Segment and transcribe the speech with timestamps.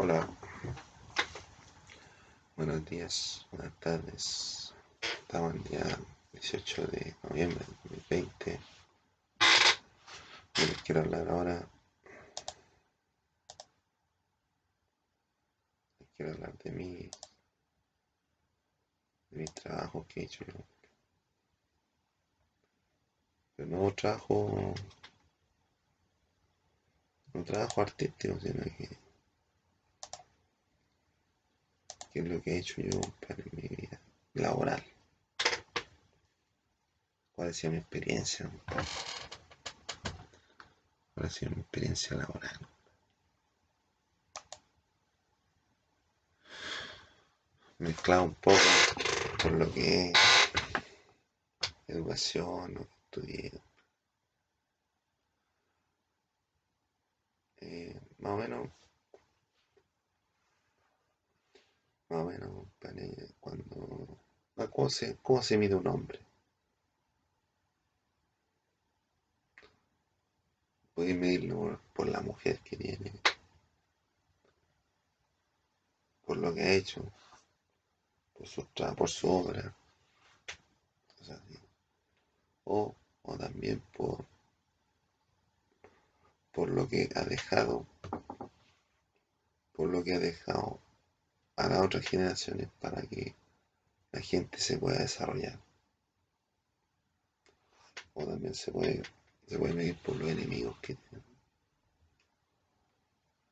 [0.00, 0.28] Hola,
[2.54, 4.72] buenos días, buenas tardes.
[5.02, 5.98] Estamos el día
[6.34, 8.60] 18 de noviembre de 2020.
[10.56, 11.68] Y les quiero hablar ahora.
[15.98, 17.10] Les quiero hablar de mi,
[19.30, 20.64] de mi trabajo que he hecho yo.
[23.56, 24.74] Pero no trabajo,
[27.34, 29.07] no trabajo artístico, sino que
[32.12, 34.00] que es lo que he hecho yo para mi vida
[34.34, 34.82] laboral.
[37.34, 38.50] ¿Cuál ha sido mi experiencia?
[41.14, 42.58] ¿Cuál ha sido mi experiencia laboral?
[47.78, 48.58] Mezclado un poco
[49.42, 50.18] por lo que es
[51.86, 53.52] educación, lo que estudié.
[57.60, 58.68] Eh, más o menos
[62.08, 62.66] más o menos,
[63.40, 64.18] cuando...
[64.72, 66.18] ¿Cómo se, ¿Cómo se mide un hombre?
[70.94, 73.12] Podéis medirlo por la mujer que tiene,
[76.26, 77.04] por lo que ha hecho,
[78.36, 79.72] por su, por su obra,
[81.18, 81.40] cosas.
[82.64, 82.92] O,
[83.22, 84.24] o también por,
[86.52, 87.86] por lo que ha dejado,
[89.72, 90.80] por lo que ha dejado
[91.58, 93.34] a las otras generaciones para que
[94.12, 95.58] la gente se pueda desarrollar.
[98.14, 99.02] O también se puede,
[99.46, 101.24] se puede medir por los enemigos que tienen.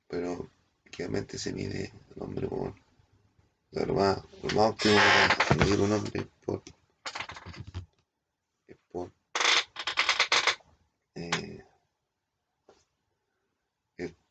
[0.08, 0.48] Pero
[0.96, 2.74] realmente se mide el hombre por
[3.72, 4.94] lo más, lo más óptimo
[5.48, 6.62] para medir un hombre por,
[8.68, 9.12] es por
[11.16, 11.64] eh,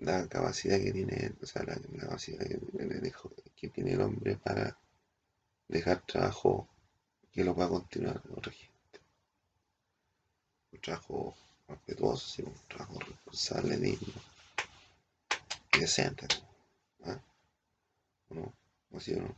[0.06, 2.60] la capacidad que tiene, o sea, la, capacidad que
[3.56, 4.78] que tiene, el hombre para
[5.68, 6.68] dejar trabajo
[7.32, 9.00] que lo pueda continuar otra gente.
[10.72, 11.36] Un trabajo
[11.68, 14.14] respetuoso, un trabajo responsable, digno
[15.74, 16.28] y decente.
[17.06, 17.20] ¿ah?
[18.30, 18.54] ¿O no?
[18.92, 19.36] ¿O sí o no?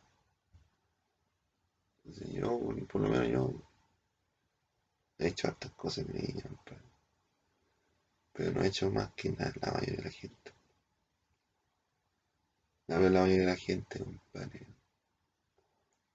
[2.04, 3.54] Entonces yo, por lo menos yo,
[5.18, 6.50] he hecho hartas cosas en mi vida,
[8.34, 10.57] pero no he hecho más que nada la mayoría de la gente.
[12.88, 14.66] La mayoría de la gente, compadre,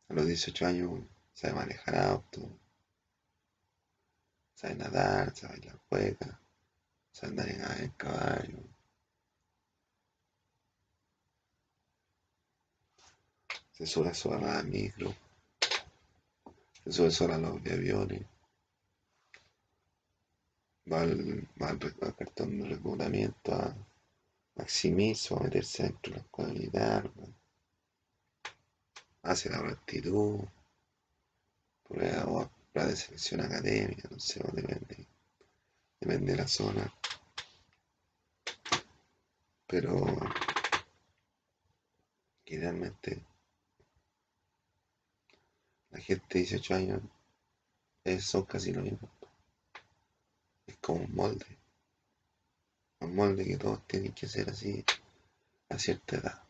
[0.09, 1.01] a los 18 años
[1.35, 2.41] sabe manejar auto,
[4.55, 6.41] sabe nadar, sabe bailar juega,
[7.13, 8.59] sabe andar en, el caballo.
[13.73, 15.15] Se sube sola a micro,
[16.85, 18.23] se sube sola a los aviones
[20.91, 21.79] va al,
[22.17, 23.75] cartón de reclutamiento a
[24.55, 27.11] maximizo, meterse dentro de la militar,
[29.23, 30.41] hace la aptitud,
[31.85, 35.07] prueba la de selección académica, no sé, depende,
[36.01, 36.93] depende de la zona.
[39.67, 40.05] Pero
[42.45, 43.25] generalmente
[45.91, 47.03] la gente de 18 años
[48.21, 49.11] son casi lo mismo
[50.67, 51.62] es como un molde.
[53.03, 54.85] Un molde que todos tienen que ser así
[55.69, 56.43] a cierta edad.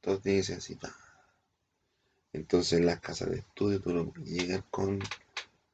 [0.00, 0.78] Todos tienen que ser así.
[2.32, 5.00] Entonces en las casas de estudio tú no llegas con,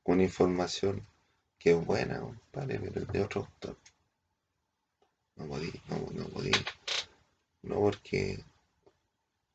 [0.02, 1.06] con información
[1.58, 2.80] que es buena, ¿vale?
[2.80, 3.76] pero de otro autor.
[5.36, 6.52] No podí, no, no podí.
[7.62, 8.42] No porque,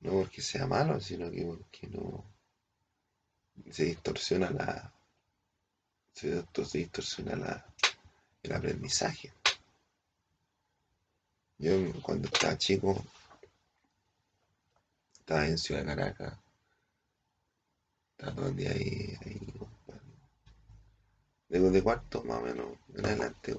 [0.01, 2.23] no porque sea malo, sino que porque no
[3.71, 4.93] se distorsiona la,
[6.17, 7.63] se, distorsiona
[8.41, 9.33] el aprendizaje.
[11.59, 13.03] Yo cuando estaba chico,
[15.19, 16.39] estaba en Ciudad de Caracas,
[18.11, 19.47] estaba todo el día ahí, ahí
[21.49, 23.55] de, cuarto más o menos en adelante,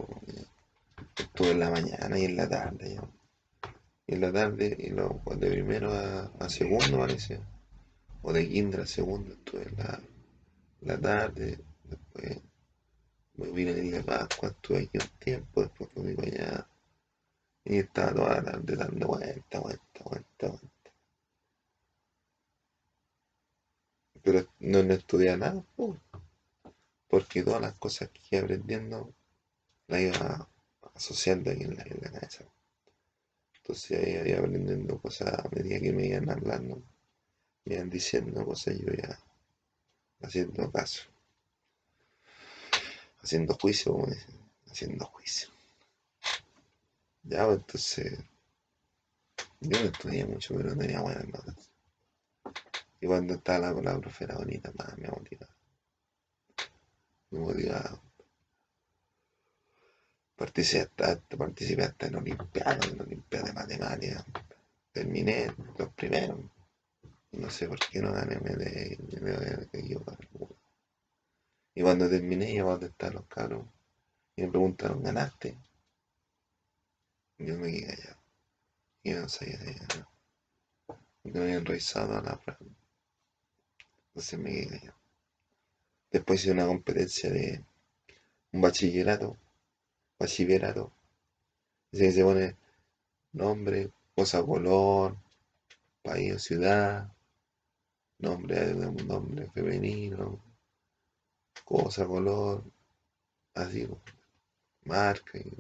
[1.17, 3.01] estuve en la mañana y en la tarde.
[4.07, 7.41] Y en la tarde, y lo, de primero a, segundo parece,
[8.23, 10.01] o de quinto a segundo estuve en la,
[10.81, 11.59] la tarde,
[11.91, 12.43] después
[13.39, 14.91] me vine a Isla Pascua, estuve
[15.21, 16.69] tiempo, después fui para allá.
[17.65, 20.91] Y estaba toda la tarde dando vuelta, vuelta, vuelta, vuelta.
[24.23, 25.65] Pero no, no estudiaba nada,
[27.09, 29.15] porque todas las cosas que iba aprendiendo
[29.87, 30.49] las iba
[30.95, 32.45] asociando aquí en la, en la cabeza.
[33.55, 36.83] Entonces ahí iba aprendiendo cosas a medida que me iban hablando,
[37.65, 39.17] me iban diciendo cosas, yo ya
[40.23, 41.09] haciendo caso
[43.21, 43.97] haciendo juicio,
[44.71, 45.49] haciendo juicio.
[47.23, 48.19] Ya, pues, entonces.
[49.61, 51.71] Yo no estudié mucho, pero tenía buenas notas.
[53.01, 55.55] Y cuando estaba la, la profe bonita, más me motivaba.
[57.31, 58.01] Me motivaba.
[60.37, 64.25] Participé hasta, participé hasta en Olimpiadas, en Olimpiadas de Matemáticas.
[64.93, 66.39] Terminé los primeros.
[67.33, 70.19] No sé por qué no gané, me de, me de equivocar.
[71.79, 73.65] Y cuando terminé, iba a donde estaban los cabros.
[74.35, 75.57] Y me preguntaron, ¿ganaste?
[77.39, 78.17] Yo me quedé callado.
[79.05, 80.09] Y yo no sabía de ganar.
[81.23, 82.59] Porque no habían revisado la prueba.
[84.09, 84.99] Entonces me quedé callado.
[86.11, 87.65] Después hice una competencia de
[88.51, 89.37] un bachillerato.
[90.19, 90.91] Bachillerato.
[91.93, 92.57] Dice que se pone
[93.35, 95.17] nombre, cosa, color,
[96.03, 97.13] país o ciudad,
[98.19, 100.48] nombre nombre femenino,
[101.65, 102.65] cosa, color,
[103.55, 103.89] así,
[104.85, 105.39] marca.
[105.39, 105.53] Y,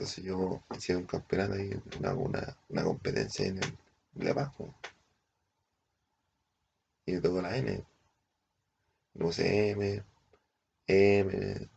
[0.00, 3.78] entonces yo hacía un campeonato y una, una, una competencia en el
[4.14, 4.74] de abajo.
[7.06, 7.84] Y me tocó la N.
[9.14, 10.02] Le puse M,
[10.86, 11.68] M,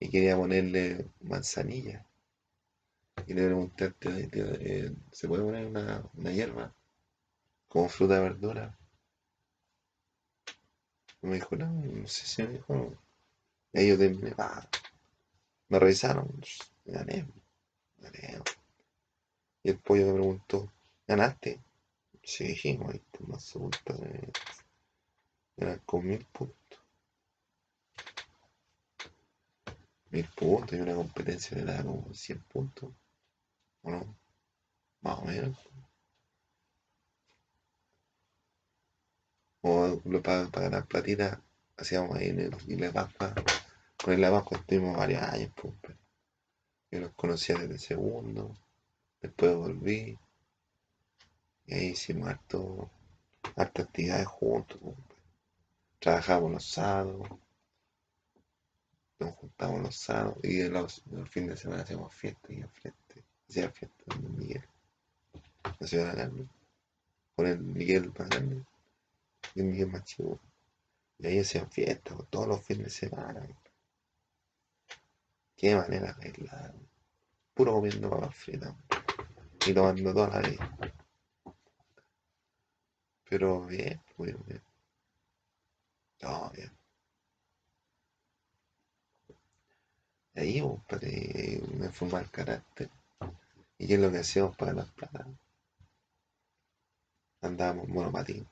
[0.00, 2.04] y quería ponerle manzanilla.
[3.26, 6.72] Y le pregunté eh, ¿se puede poner una, una hierba?
[7.68, 8.78] Como fruta de verdura.
[11.22, 12.96] Me dijo, no, no sé si me dijo, no.
[13.72, 14.68] Y ahí yo terminé, pa.
[15.68, 16.28] Me revisaron,
[16.84, 17.26] gané,
[17.98, 18.40] gané.
[19.62, 20.72] Y el pollo me preguntó,
[21.06, 21.60] ¿ganaste?
[22.22, 23.98] Sí, ahí por más puntos.
[25.56, 26.78] Eran con mil puntos.
[30.10, 32.90] Mil puntos y una competencia le da como 100 puntos.
[33.82, 34.16] ¿O no?
[35.00, 35.56] Más o menos.
[39.60, 41.40] O para, para ganar platita,
[41.76, 43.34] hacíamos ahí en el Isla Pascua.
[43.96, 45.74] Con el Pascua estuvimos varios años, pues,
[46.90, 48.54] yo los conocía desde el segundo,
[49.20, 50.16] después volví,
[51.66, 52.88] y ahí hicimos harto,
[53.56, 54.96] harta actividades juntos, pues,
[55.98, 57.28] trabajábamos los sábados,
[59.18, 63.24] nos juntábamos los sábados, y los, los fines de semana hacíamos fiestas y al frente,
[63.48, 64.64] hacía fiestas con Miguel,
[65.80, 66.48] la ciudad de la Carmen,
[67.34, 68.64] con el Miguel más grande
[69.62, 70.40] más chico.
[71.18, 73.46] Y ahí hacían fiestas pues, todos los fines de semana.
[75.56, 76.74] Qué manera de arreglar.
[77.54, 78.74] Puro comiendo papas fritas.
[79.66, 80.78] Y tomando toda la vida.
[83.28, 84.62] Pero bien, muy bien.
[86.18, 86.72] Todo bien.
[90.34, 92.88] Ahí, compadre, me formaba el carácter.
[93.76, 95.26] ¿Y qué es lo que hacíamos para las plata?
[97.40, 98.48] Andábamos en monopatín.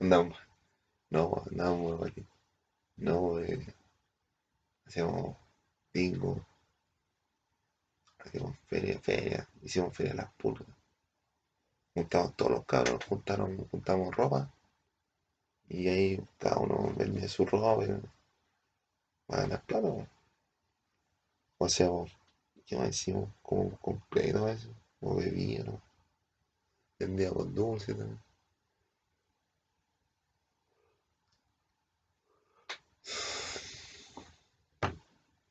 [0.00, 0.38] Andábamos,
[1.10, 2.26] no, monopatín.
[2.96, 3.74] No, eh,
[4.86, 5.36] hacíamos
[5.92, 6.46] bingo,
[8.18, 10.68] hacíamos feria, feria, hicimos feria de las pulgas.
[11.94, 14.48] Juntamos todos los cabros, juntaron, juntamos ropa
[15.68, 17.88] y ahí cada uno vendía su ropa y
[19.26, 19.88] para ganar plata.
[19.88, 20.06] po.
[21.58, 22.16] O hacíamos,
[22.66, 23.30] ¿qué más hicimos?
[23.42, 25.82] Como completo eso, o bebía, ¿no?
[27.00, 28.27] Vendíamos dulces también.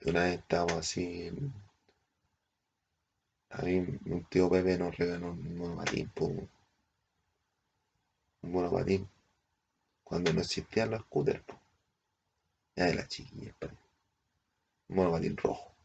[0.07, 1.29] Una vez estábamos así,
[3.49, 6.09] a mí un tío Pepe nos regaló un monopatín,
[8.41, 9.09] un monopatín,
[10.05, 11.59] cuando no existían los scooters, po.
[12.77, 13.81] Ya de las chiquillas, parece.
[14.87, 15.75] Un monopatín rojo.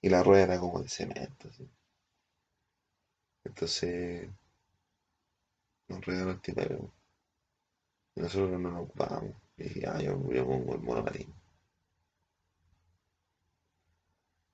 [0.00, 1.68] Y la rueda era como de cemento, así.
[3.42, 4.30] Entonces
[5.88, 6.78] nos regaló el tío Pepe.
[8.14, 9.34] Y nosotros no nos ocupábamos.
[9.56, 11.39] Y dije, ah, yo, yo pongo el monopatín.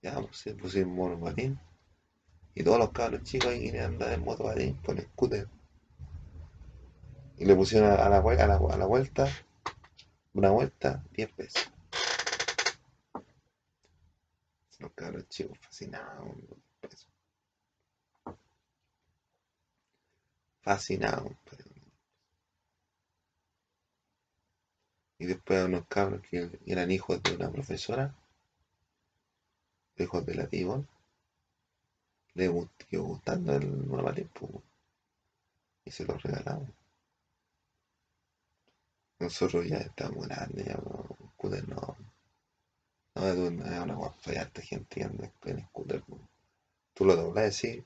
[0.07, 1.59] Ya, pues puso el.
[2.55, 5.49] Y todos los cabros chicos ahí querían andar en motopatín por el scooter.
[7.39, 9.27] Y le pusieron a la, a la, a la vuelta,
[10.33, 11.69] una vuelta, 10 pesos.
[14.79, 17.09] Los cabros chicos fascinados con los 10 pesos.
[20.61, 21.33] Fascinados.
[25.19, 28.15] Y después a unos cabros que eran hijos de una profesora,
[29.99, 30.49] hijos de la
[32.35, 34.53] les gustó gustando el monopatín, pues,
[35.85, 36.69] y se lo regalamos.
[39.19, 40.77] Nosotros ya estábamos grandes, ya
[41.33, 41.97] scooter no.
[43.15, 45.67] No, es una, guapa, hay harta gente que anda en.
[46.93, 47.85] Tú lo doblás hacer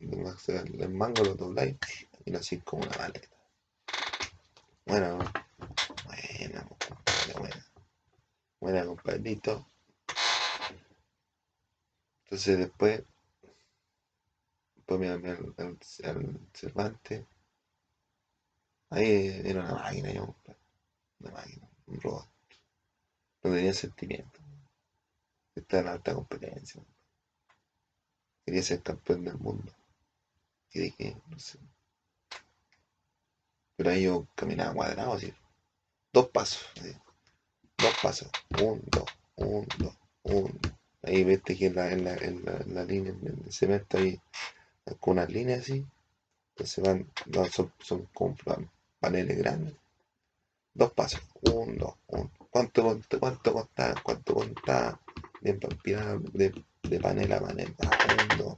[0.00, 1.76] el mango lo dobláis
[2.24, 3.28] y lo como una maleta.
[4.86, 5.18] Bueno,
[6.06, 7.66] pues, compadre, buena.
[8.60, 9.66] Buena, compadrito.
[12.28, 13.02] Entonces después,
[14.86, 17.24] llamé al, al, al Cervantes.
[18.90, 20.36] Ahí era una máquina, yo.
[21.20, 22.28] Una máquina, un robot.
[23.42, 24.40] No tenía sentimiento.
[25.54, 26.82] Estaba en alta competencia.
[28.44, 29.72] Quería ser campeón del mundo.
[30.72, 31.58] Y dije, no sé.
[33.76, 35.32] Pero ahí yo caminaba cuadrado, así.
[36.12, 36.62] Dos pasos.
[37.78, 38.30] Dos pasos.
[38.60, 39.04] Un, dos,
[39.36, 40.77] un, dos, un.
[41.02, 44.20] Ahí viste que en la, en la, en la, la línea, en el ahí,
[45.00, 45.86] con unas líneas así.
[46.50, 47.08] Entonces van,
[47.52, 48.58] son, son como pa-
[49.00, 49.74] paneles grandes.
[50.74, 51.20] Dos pasos.
[51.42, 52.30] Un, dos, un.
[52.50, 53.94] ¿Cuánto, cuánto, cuánto costaba?
[54.02, 55.00] ¿Cuánto contaba?
[55.40, 55.52] De,
[56.32, 57.74] de, de panel a panel.
[57.80, 57.98] Ah,
[58.32, 58.56] un, dos.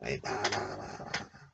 [0.00, 1.52] Ahí, pa, pa, pa, pa.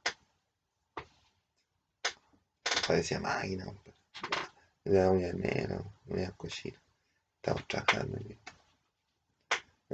[2.86, 3.94] Parecía máquina, compadre.
[4.84, 5.82] Era negra,
[6.36, 6.80] cochina.
[7.36, 8.18] Estamos trabajando.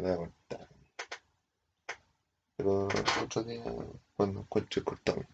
[0.00, 0.69] Voy a cortar.
[2.57, 2.88] Pero
[3.23, 3.62] otro día,
[4.16, 5.26] cuando encuentre cortamos.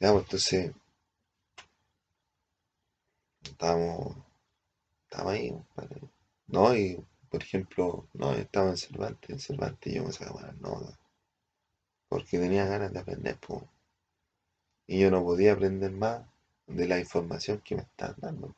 [0.00, 0.72] Ya, pues entonces,
[3.42, 4.16] estábamos,
[5.04, 5.62] estábamos ahí.
[6.46, 10.98] No, y por ejemplo, no, estaba en Cervantes, en Cervantes yo me sacaba las notas.
[12.08, 13.62] Porque tenía ganas de aprender, pues.
[14.86, 16.24] Y yo no podía aprender más
[16.66, 18.56] de la información que me estaban dando.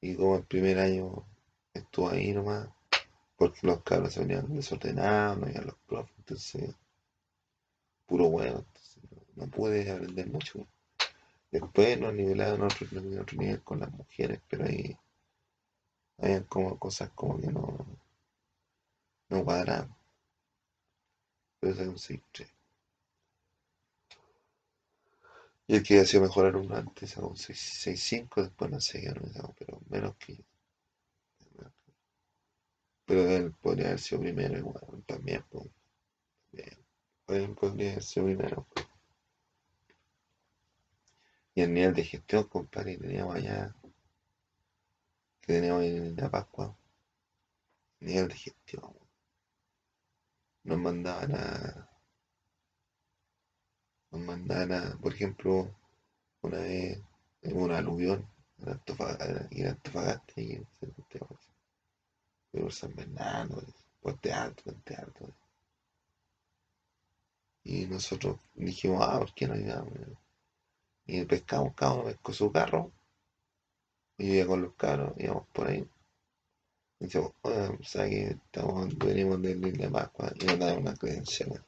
[0.00, 1.26] Y como el primer año
[1.74, 2.68] estuve ahí nomás,
[3.36, 6.74] porque los cabros se venían desordenados, no iban los profes, entonces,
[8.06, 9.02] puro huevo, entonces
[9.36, 10.66] no, pude aprender mucho.
[11.50, 12.86] Después nos nivelaron a otro,
[13.20, 14.96] otro nivel con las mujeres, pero ahí
[16.18, 17.86] habían como cosas como que no,
[19.30, 19.94] no cuadraban.
[21.58, 22.52] Pero eso es un 6-3.
[25.66, 29.54] Y el que había sido mejor alumno antes sacó un 6-5, después no sé no
[29.56, 30.36] pero menos que.
[33.10, 35.66] Pero él podría haber sido primero igual, también, pues.
[37.26, 38.64] Él podría haber sido primero.
[38.72, 38.86] pues.
[41.56, 43.74] Y el nivel de gestión, compadre, que teníamos allá,
[45.40, 46.76] que teníamos en la Pascua,
[47.98, 48.94] nivel de gestión.
[50.62, 51.90] Nos mandaban a,
[54.12, 55.74] nos mandaban a, por ejemplo,
[56.42, 57.02] una vez
[57.42, 58.24] en un aluvión
[58.58, 61.36] en Antofagasta, en Antofagasta y en Santiago,
[62.52, 63.62] por San Bernardo,
[64.00, 65.28] Puente Alto, Puente Alto.
[67.64, 69.92] Y nosotros dijimos, ah, ¿por qué no ayudamos?
[71.06, 72.90] Y pescamos, cada uno pescó su carro,
[74.18, 75.86] y yo con los carros, íbamos por ahí.
[76.98, 80.32] Y decíamos, oye, ¿sabes que estamos, venimos del Isla de Pascua?
[80.38, 81.64] Y nos daban una credencial.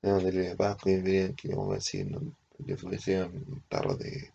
[0.00, 2.22] Venimos del Isla de Pascua y venían que íbamos a ver si nos
[2.64, 4.32] le ofrecían un tarro de,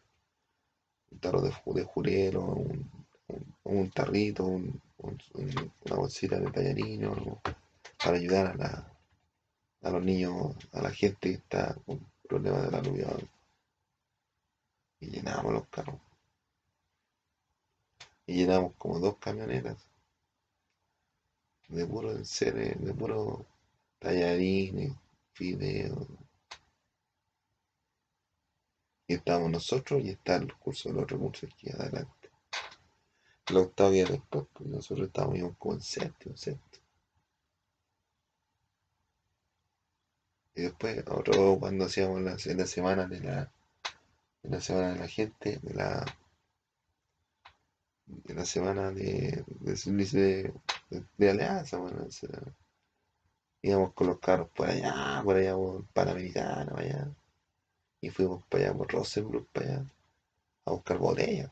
[1.12, 2.92] un tarro de, de jurero, un,
[3.28, 7.42] un, un tarrito, un, un- un- una bolsita de tallarino, algo,
[8.04, 8.94] para ayudar a, la,
[9.84, 13.30] a los niños, a la gente que está con problemas de la aluvión.
[15.02, 16.00] Y llenábamos los carros.
[18.26, 19.88] Y llenamos como dos camionetas
[21.68, 23.46] de puro enseres, de puro
[24.00, 24.94] tallarines,
[25.34, 26.08] fideos.
[29.08, 32.23] Y estábamos nosotros y está el curso del otro curso que adelante.
[33.48, 36.84] El octavo día después, pues nosotros estábamos como en séptimo, séptimo.
[40.56, 43.52] Y después, otro cuando hacíamos la, en la semana de la,
[44.44, 46.06] de la semana de la gente, de la,
[48.06, 50.54] de la semana de, de,
[50.90, 52.30] de, de- alianza, bueno, o sea,
[53.64, 57.10] íbamos con los carros por allá, por allá por Panamericana, allá.
[58.02, 59.86] Y fuimos para allá por Rosenbrook, para allá,
[60.66, 61.52] a buscar botellas.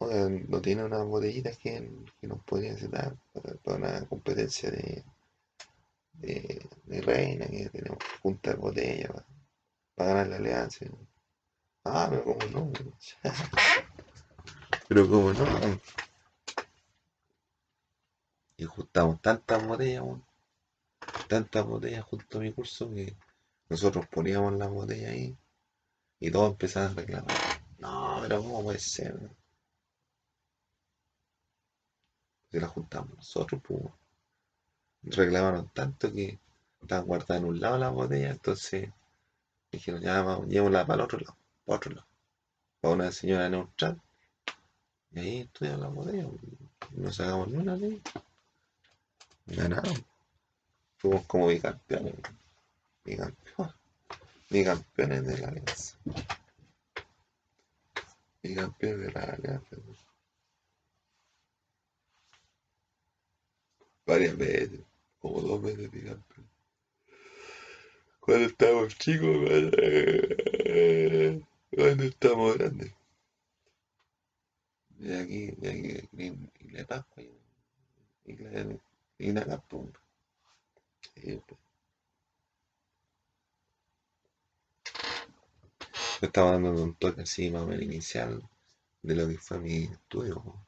[0.00, 1.90] No tiene unas botellitas que,
[2.20, 3.16] que nos podrían dar
[3.62, 5.04] para, una competencia de,
[6.14, 9.26] de, reina, que tenemos que juntar botellas para,
[9.94, 10.86] para ganar la alianza.
[11.84, 12.72] Ah, pero cómo no,
[14.88, 15.80] pero cómo no.
[18.56, 20.24] Y juntamos tantas botellas, weón,
[21.28, 23.16] tantas botellas junto a mi curso que
[23.68, 25.36] nosotros poníamos las botellas ahí
[26.18, 27.36] y todos empezaban a reclamar.
[27.78, 29.18] No, pero cómo puede ser,
[32.50, 33.82] si las juntamos nosotros, pues.
[35.02, 36.38] reclamaron tanto que
[36.82, 38.90] estaban guardadas en un lado las botellas, entonces
[39.70, 42.06] dijeron, ya vamos, llevémosla para el otro lado, para otro lado,
[42.80, 44.00] para una señora neutral.
[45.12, 46.26] Y ahí estudiamos las botellas,
[46.92, 48.02] no sacamos ni una de ellas.
[49.46, 50.04] Ganaron.
[50.98, 52.14] Fuimos como bicampeones,
[53.04, 53.74] bicampeones,
[54.50, 55.96] bicampeones de la alianza.
[58.42, 59.76] Bicampeones de la alianza.
[64.20, 64.80] Varias veces,
[65.20, 66.24] como dos veces, digamos.
[68.20, 69.38] Cuando estamos chicos,
[71.70, 72.92] cuando estamos grandes.
[74.98, 77.22] De aquí, de aquí, y le Pascua
[78.26, 78.78] y la,
[79.18, 79.98] y la Capumba.
[86.20, 88.42] Estaba dando un toque así más o menos inicial
[89.02, 90.62] de lo que fue mi estudio.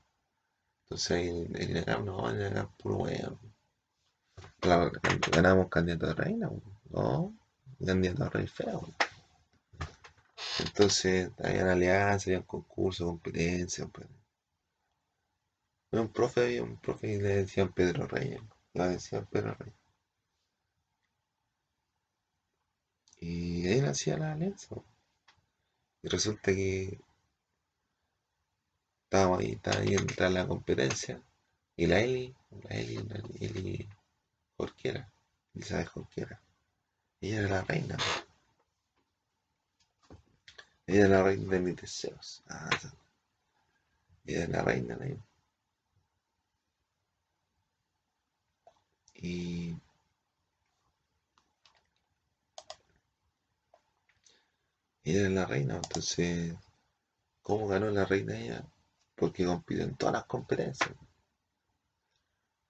[0.93, 3.39] Entonces ahí en INACAP no, en puro weón.
[5.31, 6.51] Ganamos candidato de reina,
[6.91, 7.35] no,
[7.83, 8.87] candidato a rey feo.
[10.59, 13.89] Entonces habían alianzas, habían concursos, competencias.
[15.93, 18.43] Un profe, un profe le decían Pedro Reyes,
[18.75, 19.75] le decían Pedro Reyes.
[23.19, 24.77] Y él hacía la alianza.
[26.03, 27.01] Y resulta que
[29.13, 31.21] estábamos ahí, estaba ahí en la competencia.
[31.77, 33.89] Y la Eli, la Eli, la Eli
[34.57, 35.13] Jorquera,
[35.55, 36.41] Elizabeth Jorquera,
[37.21, 37.97] ella era la reina.
[40.87, 42.43] Ella era la reina de mis deseos.
[42.49, 42.71] Ah,
[44.27, 45.17] ella era la reina de
[49.15, 49.77] Y
[55.05, 56.55] ella era la reina, entonces,
[57.43, 58.65] ¿cómo ganó la reina ella?
[59.23, 60.91] Porque compitió en todas las competencias.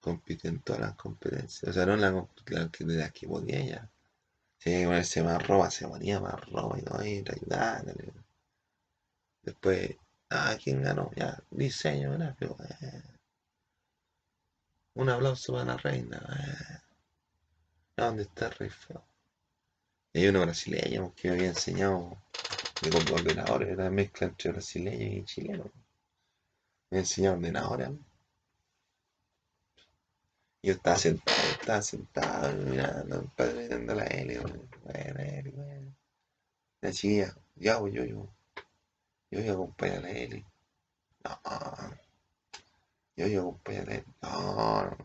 [0.03, 1.71] Compitió en todas las competencias.
[1.71, 3.91] O sea, no en la, la, de las que podía ella.
[4.59, 8.13] Si que ponerse más ropa, se ponía más ropa y no, y ayudándole.
[9.41, 9.97] Después,
[10.29, 11.11] ah, ¿quién ganó?
[11.17, 12.59] Ya, diseño gráfico.
[12.63, 13.03] Eh.
[14.97, 16.19] Un aplauso para la reina.
[16.39, 16.81] Eh.
[17.97, 19.03] ¿Dónde está el rey feo?
[20.13, 22.23] Y hay uno brasileño que me había enseñado
[22.83, 25.73] de los ordenadores, era mezcla entre brasileño y chileno.
[26.93, 27.89] Me enseñado ordenadores.
[30.63, 34.63] Yo estaba sentado, estaba sentado mirando mirando la L, bueno,
[34.93, 35.97] L, bueno.
[36.83, 38.29] La chiquilla, ya voy yo, yo.
[39.31, 40.45] Yo voy a acompañar a la L.
[41.25, 41.41] No.
[43.17, 44.05] Yo voy a acompañar a la L.
[44.21, 44.97] No, no.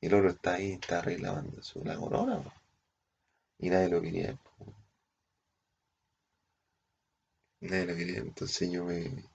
[0.00, 2.42] Y el otro está ahí, está arreglando su, la corona.
[3.60, 4.36] Y nadie lo quería.
[7.60, 9.29] Nadie lo quería, entonces yo me.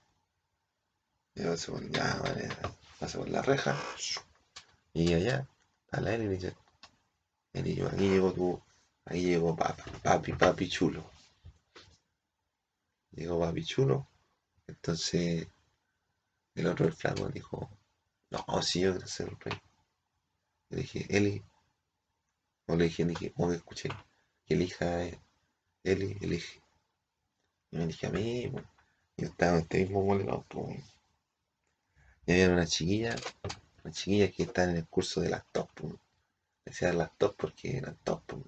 [1.36, 2.22] Me paso por la,
[2.98, 3.76] paso por la reja.
[4.94, 5.46] Y allá,
[5.92, 6.56] a la L y dice,
[7.52, 8.62] aquí llegó tu,
[9.04, 11.04] aquí llegó papi, papi, papi chulo.
[13.10, 14.08] Llegó papi chulo.
[14.66, 15.46] Entonces,
[16.54, 17.68] el otro, el flaco, dijo,
[18.30, 19.60] no, si yo quiero ser rey.
[20.70, 21.44] Le dije, Eli.
[22.66, 23.90] O le dije, dije, o escuché,
[24.46, 25.02] que elija
[25.84, 26.62] Eli, elige.
[27.70, 28.68] Y me dije a mí, bueno,
[29.18, 30.95] yo estaba en este mismo pues.
[32.26, 33.16] Y había una chiquilla,
[33.84, 35.94] una chiquilla que está en el curso de las top, pues.
[36.64, 38.42] Decía las top porque eran top, pues.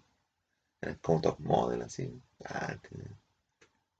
[0.80, 2.20] Eran como top model, así.
[2.44, 2.76] Ah,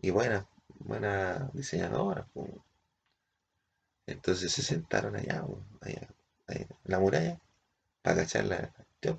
[0.00, 0.46] y buena,
[0.80, 2.50] buena diseñadora, pues.
[4.06, 5.44] Entonces se sentaron allá,
[5.80, 6.08] allá,
[6.46, 7.38] allá en la muralla
[8.02, 8.72] para cachar la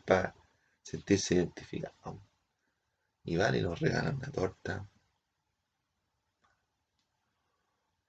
[0.05, 0.35] para
[0.83, 2.17] sentirse identificados.
[3.23, 4.85] Y vale, nos regalan una torta.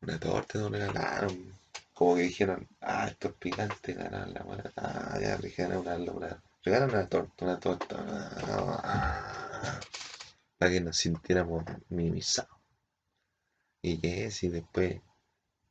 [0.03, 1.60] Una torta nos regalaron.
[2.01, 4.73] Como que dijeron, ah, esto es picante, ganan la buena.
[4.75, 7.97] Ah, ya dijeron una, una, regalan una torta, una torta.
[8.83, 9.79] Ah,
[10.57, 12.57] para que nos sintiéramos minimizados.
[13.83, 14.99] Y que es, y después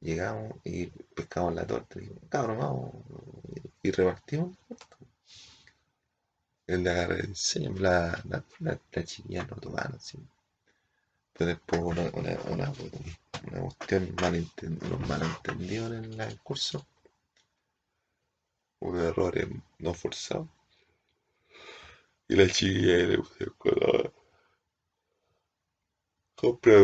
[0.01, 1.99] llegamos y pescamos la torta.
[1.99, 2.91] Y cabrón, vamos.
[3.81, 4.77] Y repartimos la
[7.07, 10.19] torta diseño, la, la, la, la chiquilla no tocaban así.
[11.39, 12.73] Después una, una, una,
[13.49, 16.85] una cuestión malentendido, unos malentendidos en el curso,
[18.79, 19.47] unos errores
[19.79, 20.47] no forzados.
[22.27, 23.19] Y la chiquilla le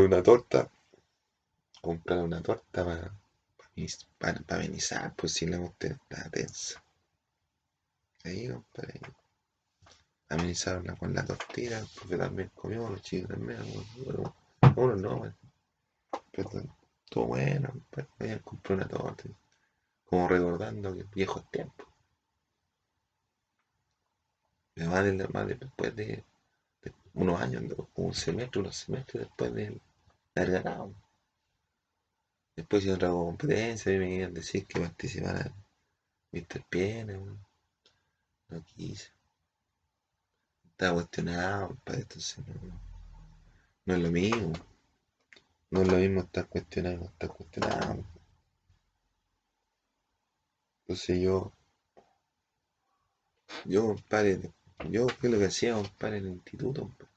[0.06, 0.72] una torta.
[1.82, 3.14] Comprar una torta para,
[4.18, 6.84] para, para, amenizar, pues si la cuestión está tensa.
[8.24, 9.02] Ahí, compadre
[10.30, 13.60] amenizaron con la tortilla, profe también comió, los chicos también,
[14.76, 15.36] uno no, bueno.
[16.32, 16.50] pero
[17.10, 19.24] todo bueno, pues a comprar una torta,
[20.06, 21.88] como recordando que viejos tiempos.
[24.76, 26.24] Además, de, más después de,
[27.14, 27.64] unos años,
[27.96, 29.80] un semestre, unos semestres después de
[30.36, 30.94] haber ganado.
[32.56, 35.54] Después hicieron otra competencia y me iban a decir que participara
[36.32, 36.64] Mr.
[36.70, 37.18] Piene,
[38.50, 39.16] no quise
[40.76, 42.95] está cuestionado, para entonces no,
[43.86, 44.54] no es lo mismo.
[45.72, 48.04] No es lo mismo estar cuestionado estar cuestionado.
[50.82, 51.52] Entonces yo
[53.66, 54.54] Yo, compadre,
[54.90, 56.82] yo, ¿qué es lo que hacía, compadre, en el instituto?
[56.82, 57.12] compadre?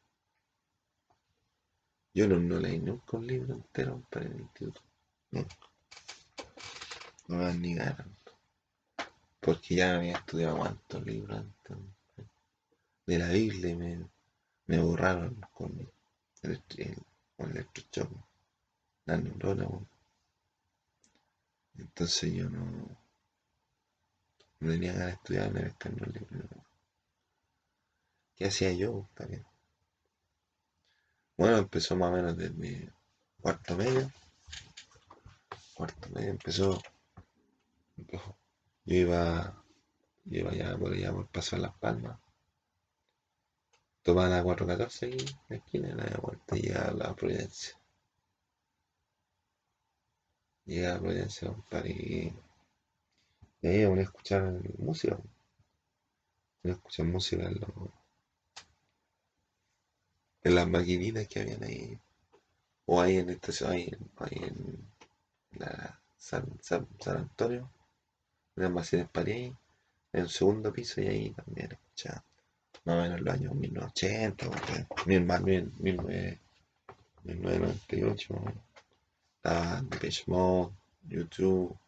[2.14, 4.80] Yo no, no leí nunca un libro entero, compadre, en el instituto.
[5.30, 5.56] Nunca.
[7.28, 8.06] No me ganas.
[9.40, 11.76] Porque ya había estudiado cuántos libros antes.
[13.06, 14.08] De la Biblia me,
[14.66, 15.90] me borraron con
[16.42, 17.06] el, el-
[17.38, 18.16] el electrochoque.
[19.06, 19.88] La neurona, weón.
[21.78, 22.62] Entonces yo no,
[24.60, 26.36] no tenía ganas de estudiar pescar un libro.
[26.54, 26.64] no.
[28.36, 29.44] ¿Qué hacía yo, compadre?
[31.38, 32.92] Bueno, empezó más o menos desde
[33.40, 34.10] cuarto medio.
[35.74, 36.82] Cuarto medio empezó.
[37.96, 38.20] Yo
[38.86, 39.64] iba,
[40.24, 42.18] yo iba ya por allá por Paso de las Palmas.
[44.08, 47.78] Tomaba la 414 aquí, la esquina, la vuelta y a la Providencia.
[50.66, 52.32] Llegaba a Providencia, compadre, y,
[53.62, 55.16] y ahí ponía a escuchar música.
[56.62, 57.90] Ponía a escuchar música en, los-
[60.42, 61.96] en las maquinitas que habían ahí.
[62.86, 64.88] O ahí en esta ahí, ahí en
[65.58, 67.70] la San, San, San Antonio,
[68.56, 69.54] en almacenes París,
[70.12, 72.24] en el segundo piso, y ahí también escuchaba.
[72.84, 76.38] Más o menos en los años 1980, o mil, más bien, 1900
[77.24, 78.64] 1998, más o menos.
[79.36, 80.72] Estaba Depeche Mode,
[81.08, 81.78] YouTube,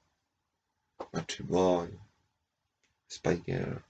[1.12, 1.98] Country Boy,
[3.08, 3.82] Spike Girl,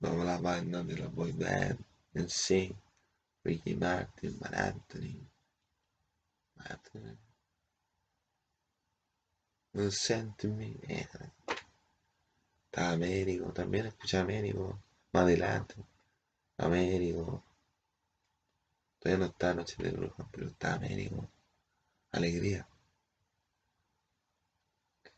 [0.00, 1.78] todas las bandas de la boy band,
[2.14, 2.74] NSYNC,
[3.44, 5.20] Ricky Martin, Marc Anthony,
[6.56, 7.16] Marc Anthony,
[9.72, 11.06] Listen to me, eh,
[12.66, 14.80] estaba Américo, también escuché Américo,
[15.12, 15.74] más adelante,
[16.58, 17.42] Américo,
[18.98, 21.28] todavía no estaba Noche de Brujas, pero estaba Américo,
[22.12, 22.66] Alegría,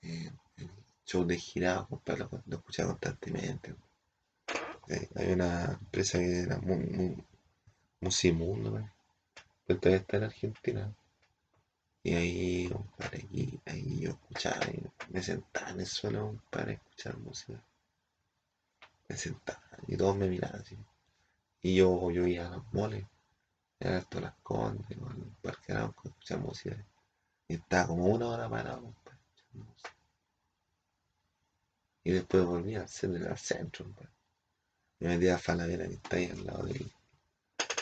[0.03, 0.71] eh, el
[1.05, 3.75] show de girado, compadre, lo, lo escuchaba constantemente.
[4.89, 6.61] Eh, hay una empresa que era
[8.01, 8.93] Musimundo, man,
[9.67, 10.95] pero todavía está en Argentina.
[12.05, 17.17] Y ahí, compadre, aquí, ahí yo escuchaba, y me sentaba en el suelo, compadre, escuchar
[17.19, 17.63] música.
[19.13, 20.75] Me sentaba y todos me miraban así.
[21.61, 23.05] Y yo, yo iba a los moles,
[23.81, 26.87] a todas las condes, o al parque Arauco, a escuchar música.
[27.47, 29.19] Y estaba como una hora parado, compadre,
[29.53, 29.95] música.
[32.05, 33.85] Y después volví al centro, al centro.
[35.01, 36.91] Me metí a Falavera, que está ahí al lado del,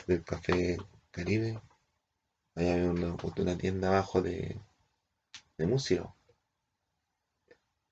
[0.09, 0.79] del Café
[1.12, 1.62] Caribe.
[2.57, 4.61] Ahí había una, una tienda abajo de,
[5.57, 6.12] de música.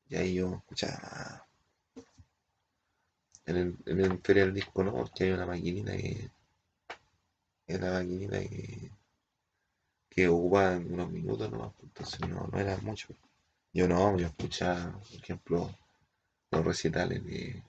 [0.08, 1.47] Y ahí yo escuchaba.
[3.48, 6.30] En el, en el Feria Disco Norte hay una maquinita que.
[7.66, 8.90] Es la maquinita que.
[10.10, 13.08] que ocupaba unos minutos nomás, pues, entonces no, no era mucho.
[13.72, 15.74] Yo no, yo escuchaba, por ejemplo,
[16.50, 17.62] los recitales de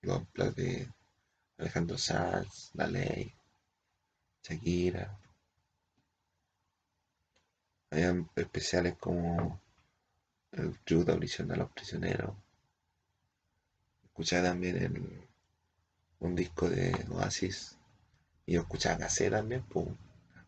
[0.00, 0.88] los amplas de
[1.58, 3.30] Alejandro Sanz, La Ley,
[4.42, 5.18] Shakira.
[7.90, 9.60] Había especiales como
[10.52, 12.43] el tributo a prisión a los prisioneros.
[14.14, 15.28] Escuchaba también el,
[16.20, 17.76] un disco de Oasis.
[18.46, 19.88] Y yo escuchaba cassette también, pues.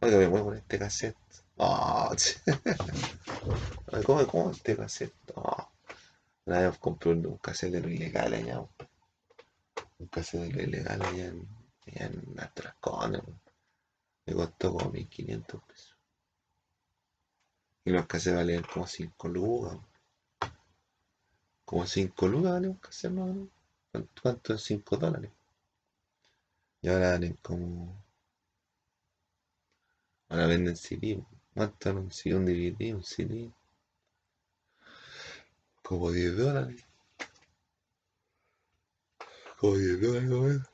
[0.00, 1.16] Oiga, me muevo con este cassette.
[1.56, 2.14] Oh,
[4.06, 5.12] ¿cómo, cómo este cassette?
[5.34, 5.68] Oh.
[6.44, 8.60] Una vez compré un, un cassette de lo ilegal allá.
[9.98, 11.48] Un, cassette de lo ilegal allá en,
[11.86, 13.40] allá en.
[14.26, 15.98] Me costó como 1500 pesos.
[17.84, 19.76] Y los cassettes valían como 5 lucas.
[21.64, 23.55] Como 5 lucas vale un cassette, ¿no?
[24.22, 25.30] ¿Cuánto, es 5 dólares?
[26.82, 28.02] Y ahora valen como.
[30.28, 31.24] Ahora venden CD.
[31.54, 32.36] ¿Cuánto vale un CD?
[32.36, 33.52] Un DVD, un CD.
[35.82, 36.84] Como 10 dólares.
[39.58, 40.66] Como 10 dólares, ¿no?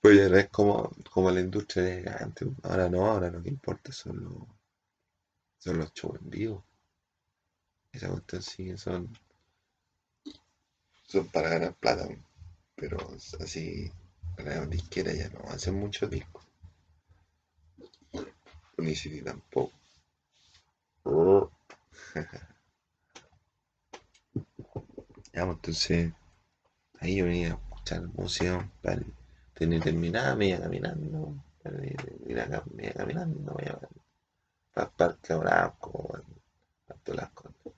[0.00, 2.48] Pues ya no es como, como la industria de antes.
[2.62, 4.34] Ahora no, ahora lo que importa son los,
[5.58, 6.64] son los shows en vivo.
[7.94, 9.08] Esa cuestión sí son,
[11.06, 12.08] son para ganar plata.
[12.76, 12.98] Pero
[13.40, 13.90] así,
[14.38, 16.44] la disquera ya no hacen muchos discos.
[18.78, 19.72] Ni CD tampoco.
[25.32, 26.12] Ya, pues, entonces,
[27.00, 29.02] ahí yo venía a escuchar música, para
[29.54, 31.96] tener terminada, me iba caminando, para me
[32.28, 32.46] iba
[32.94, 33.80] caminando, me iba
[34.72, 36.16] para Parque Arauco,
[36.88, 37.73] a todas las cosas.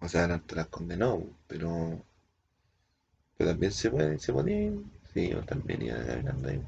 [0.00, 2.02] O sea, te las condenó, pero,
[3.38, 4.82] pero también se puede, se podía ir.
[5.14, 6.62] Sí, yo también iba caminando ahí.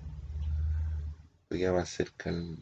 [1.49, 2.57] Porque más cerca el.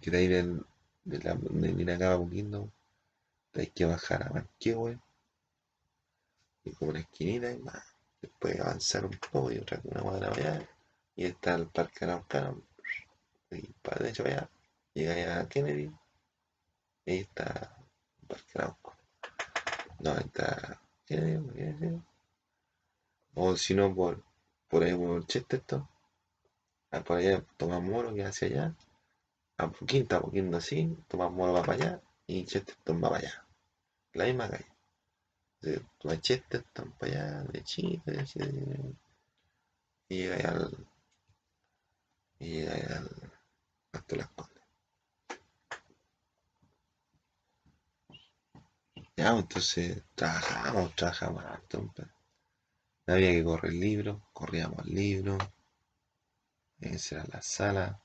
[0.00, 0.64] Queda ahí del,
[1.04, 2.72] de, la, de ir acá a Puquindo,
[3.54, 4.98] hay que bajar a Manquehue
[6.64, 7.84] y como una esquinita y más.
[8.22, 10.68] Después avanzar un poco y otra una cuadra para allá
[11.16, 12.62] y está el Parque Araucano
[13.50, 14.50] y para derecha para allá.
[14.94, 15.90] Llega a Kennedy
[17.06, 17.76] ahí está
[18.30, 18.58] Parque
[20.04, 22.00] ahí está Kennedy,
[23.34, 24.22] O si no, por,
[24.68, 25.88] por ahí por Chesterton.
[26.92, 28.74] Ah, por allá Tomás Moro que hacia allá.
[29.58, 33.46] A Quinta, Quinta así, Tomás Moro va para allá y Chesterton va para allá.
[34.14, 34.66] La misma calle.
[36.04, 38.46] Vas Chesterton para allá, derechito, derechito,
[40.08, 40.86] y llega al.
[42.38, 43.32] Y llega al.
[43.92, 44.49] hasta las condes.
[49.20, 51.92] Pues, entonces trabajamos, trabajamos harto.
[53.06, 55.36] Había que correr el libro, corríamos el libro.
[56.80, 58.00] Esa era la sala,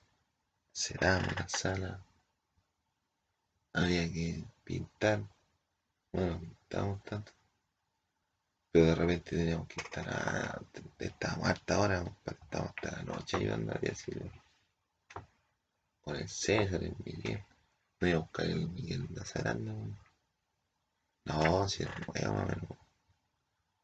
[0.74, 2.06] cerramos la sala.
[3.72, 5.24] Había que pintar.
[6.12, 7.32] Bueno, pintábamos tanto.
[8.74, 10.62] Pero de repente teníamos que estar a.
[11.00, 14.12] Estábamos harta hora, estábamos hasta la noche ayudando a así.
[16.02, 17.42] Con el César, el Miguel.
[18.02, 19.74] Iba a buscar el Miguel Nazaranda.
[21.26, 22.78] No, si era un huevo.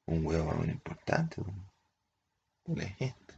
[0.05, 1.41] Un huevo importante.
[2.65, 3.35] Un gente.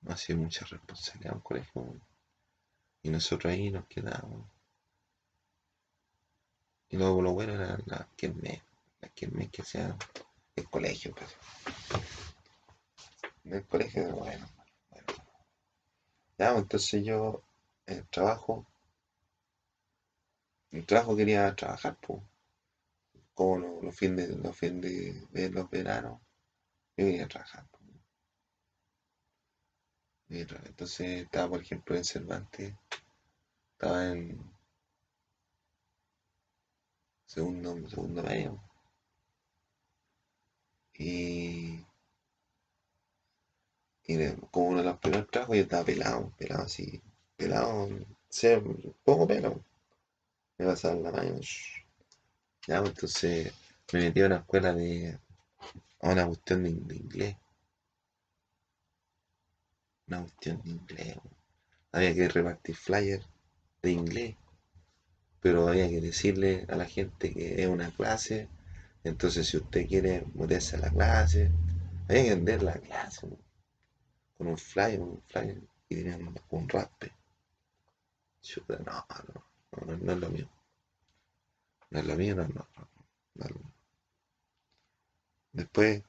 [0.00, 2.00] No hacía mucha responsabilidad un colegio.
[3.02, 4.48] Y nosotros ahí nos quedábamos.
[6.88, 8.62] Y luego lo bueno era la que me,
[9.00, 9.96] la que me que sea
[10.56, 11.36] el colegio, pues.
[13.44, 14.48] El colegio, bueno,
[14.90, 15.06] bueno.
[16.38, 17.42] Ya, pues, entonces yo,
[17.86, 18.66] el trabajo,
[20.72, 22.29] el trabajo quería trabajar, pues.
[23.40, 24.82] Como los, fines, los fines
[25.32, 26.20] de, los veranos,
[26.94, 27.66] yo quería trabajar.
[30.28, 30.46] Pues.
[30.66, 32.74] Entonces estaba, por ejemplo, en Cervantes,
[33.72, 34.38] estaba en
[37.24, 38.62] segundo, segundo medio.
[40.98, 41.82] Y,
[44.04, 47.00] y como uno de los primeros trabajos yo estaba pelado, pelado así,
[47.38, 47.88] pelado,
[49.02, 49.64] poco pelo.
[50.58, 51.40] Me pasaba la mano.
[52.66, 53.52] Ya, pues, entonces
[53.92, 55.18] me metí a una escuela de.
[56.00, 57.36] a una cuestión de, inglés.
[60.08, 61.16] Una cuestión de inglés.
[61.92, 63.26] Había que repartir flyers
[63.82, 64.36] de inglés
[65.40, 68.48] pero había que decirle a la gente que es una clase,
[69.04, 71.50] entonces si usted quiere meterse a la clase,
[72.08, 73.26] había que vender la clase
[74.36, 77.12] con un flyer, un flyer y teníamos un raspe.
[78.68, 80.48] no, no, no, no, es lo mío.
[81.90, 82.68] No es lo mío, no, no,
[83.34, 83.72] no,
[85.52, 86.02] Después,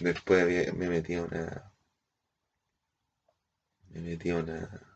[0.00, 1.72] después me metí a una,
[3.90, 4.94] me metí a una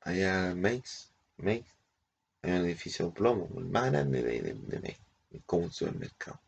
[0.00, 1.64] allá en Meix, hay
[2.42, 4.96] un edificio de plomo, el más grande de, de, de
[5.30, 6.40] es como un supermercado.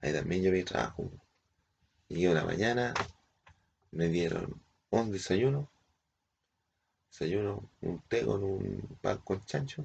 [0.00, 1.10] Ahí también yo vi trabajo.
[2.08, 2.94] Y yo la mañana
[3.92, 5.70] me dieron un desayuno,
[7.10, 9.84] desayuno, un té con un pan con chancho.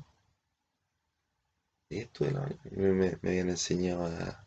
[1.89, 4.45] Y esto la me, me, me habían enseñado a,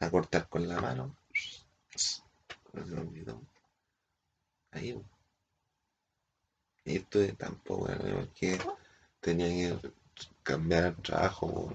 [0.00, 1.16] a, cortar con la mano.
[4.70, 4.94] Ahí,
[6.88, 8.58] y esto tampoco era porque
[9.20, 9.92] tenía que
[10.42, 11.70] cambiar el trabajo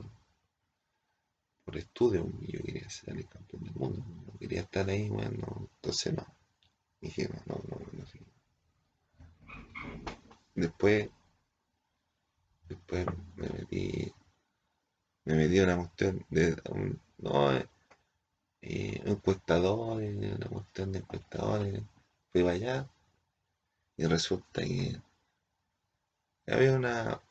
[1.63, 2.31] por, estudio.
[2.41, 4.03] Y yo quería ser el campeón del mundo.
[4.25, 6.25] No quería estar ahí, bueno, entonces no.
[6.99, 8.05] Dije, no, no, no, no.
[10.55, 11.09] Después,
[12.69, 14.13] después me metí,
[15.25, 17.67] me metí una cuestión de, un, no, eh,
[18.61, 21.81] eh una cuestión de encuestadores.
[22.31, 22.87] Fui allá
[23.97, 25.01] y resulta que
[26.47, 27.21] había una,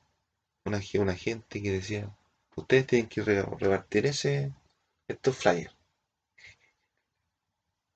[0.64, 2.14] una, una gente que decía,
[2.56, 4.52] ustedes tienen que repartir ese,
[5.08, 5.74] estos flyers.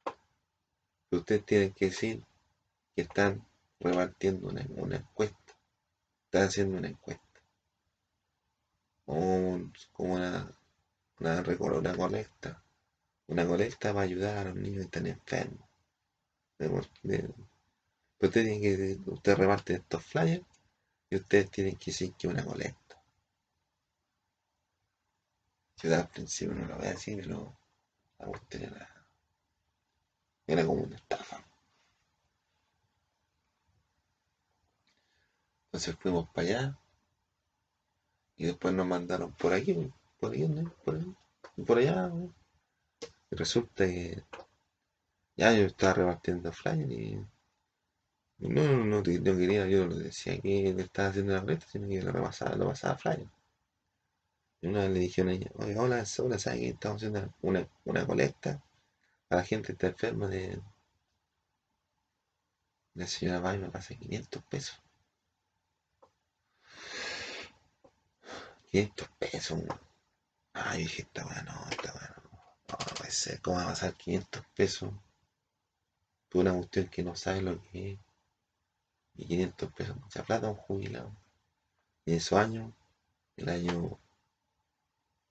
[1.11, 2.23] Ustedes tienen que decir
[2.95, 3.45] que están
[3.81, 5.57] repartiendo una, encuesta.
[6.25, 7.41] Están haciendo una encuesta.
[9.05, 10.51] como una,
[11.21, 12.63] una, una colecta.
[13.29, 15.69] Una colecta para ayudar a los niños que están enfermos.
[16.57, 20.45] Pero usted tiene que, usted reparte estos flyers
[21.11, 23.03] y ustedes tienen que decir que una colecta.
[25.83, 27.57] Yo al principio no lo voy a decir, pero
[28.19, 29.07] la cuestión era,
[30.47, 31.45] era como una estafa.
[35.77, 36.79] Entonces fuimos para allá
[38.35, 40.49] y después nos mandaron por aquí, por ahí,
[40.83, 41.15] por, ahí,
[41.67, 42.11] por allá.
[43.31, 44.25] Y resulta que
[45.37, 47.17] ya yo estaba repartiendo flyers y
[48.39, 51.67] No, no, no, no quería, yo no le decía que le estaba haciendo la presta,
[51.67, 53.29] sino que lo repasaba, lo pasaba flyer.
[54.63, 57.69] Y una vez le dijeron a ella, oye, hola, hola, ¿sabes que estamos haciendo una,
[57.85, 58.65] una colecta
[59.29, 60.59] para la gente que está enferma de...
[62.95, 64.86] La señora va y me pasa 500 pesos.
[68.77, 69.63] 500 pesos.
[70.53, 72.31] Ay, dije, esta weá no, esta weá no.
[72.69, 74.93] No, no puede ser, ¿cómo va a pasar 500 pesos?
[76.29, 77.99] Por una cuestión que no sabe lo que es.
[79.15, 81.11] Y 500 pesos, mucha plata, un jubilado.
[82.05, 82.71] Y en esos años,
[83.39, 83.99] el año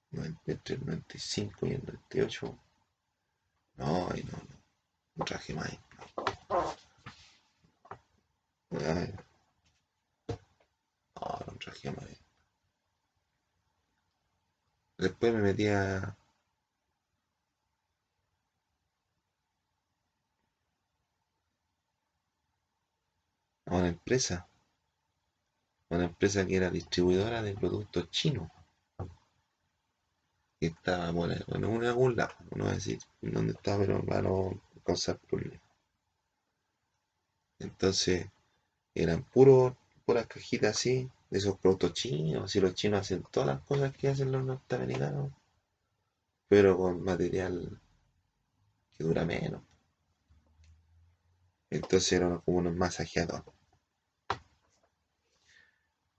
[0.10, 2.60] 90 entre el 95 y el 98,
[3.76, 4.56] no, ay, no, no,
[5.18, 5.70] no traje más.
[8.72, 9.14] Ay,
[11.16, 12.25] no, no traje más.
[14.98, 16.18] Después me metí a,
[23.68, 24.48] una empresa,
[25.90, 28.50] una empresa que era distribuidora de productos chinos,
[30.60, 34.62] que estaba, bueno, en algún lado, no voy a decir dónde está, pero para no
[34.84, 35.62] causar problemas.
[37.60, 38.28] Entonces,
[38.94, 43.62] eran puros, puras cajitas así, de esos productos chinos, y los chinos hacen todas las
[43.62, 45.32] cosas que hacen los norteamericanos,
[46.48, 47.80] pero con material
[48.98, 49.62] que dura menos.
[51.70, 53.54] Entonces eran como unos masajeadores.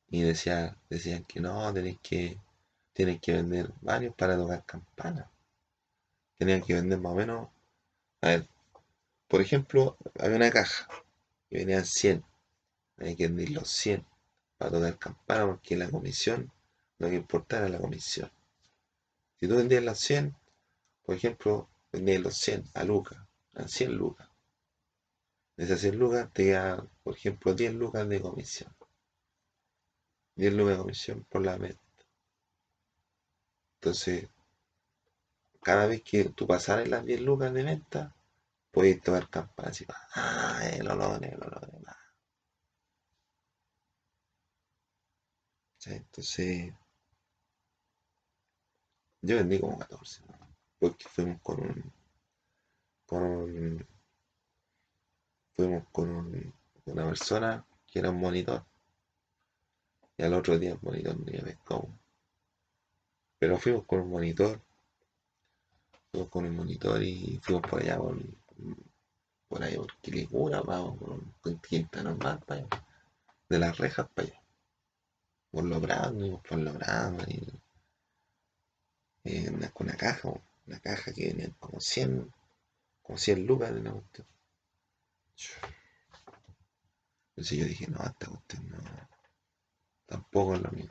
[0.09, 2.39] Y decía, decían que no, tenéis que,
[2.93, 5.29] tienen que vender varios para tocar campanas.
[6.39, 7.49] Tenían que vender más o menos.
[8.23, 8.49] A ver,
[9.29, 10.89] por ejemplo, había una caja
[11.51, 12.25] y venían 100.
[12.99, 14.05] Hay que vender los 100
[14.59, 16.53] para tocar campana porque la comisión,
[16.99, 18.31] lo que importaba era la comisión.
[19.39, 20.35] Si tú vendías los 100,
[21.05, 23.19] por ejemplo, vendías los 100 a lucas,
[23.55, 24.29] a 100 lucas.
[25.57, 28.75] De esas 100 lucas te quedaban, por ejemplo, 10 lucas de comisión.
[30.37, 31.81] 10 lucas de comisión por la venta.
[33.81, 34.29] Entonces,
[35.63, 38.15] cada vez que tú pasaras las 10 lucas de venta,
[38.71, 41.43] podías tocar campana así, ah, el olor, el
[45.87, 46.75] Entonces,
[49.21, 50.39] yo vendí como 14, ¿no?
[50.79, 51.93] porque fuimos con un,
[53.07, 53.87] con un,
[55.57, 58.65] fuimos con un- una persona que era un monitor,
[60.19, 61.89] y al otro día el monitor no iba pescado.
[63.39, 64.61] Pero fuimos con un monitor,
[66.11, 68.19] fuimos con un monitor y fuimos por allá por,
[69.49, 72.87] por ahí por Quilicura, vamos, por con Quinta Normal para allá,
[73.49, 74.43] de las rejas para allá,
[75.51, 77.61] por los brazos, íbamos por los brazos, y,
[79.25, 80.31] y una, una caja,
[80.67, 82.33] una caja que venía como 100
[83.07, 84.27] como 100 lucas de la cuestión.
[87.31, 88.79] Entonces yo dije, no, esta cuestión no,
[90.07, 90.91] tampoco es lo mío.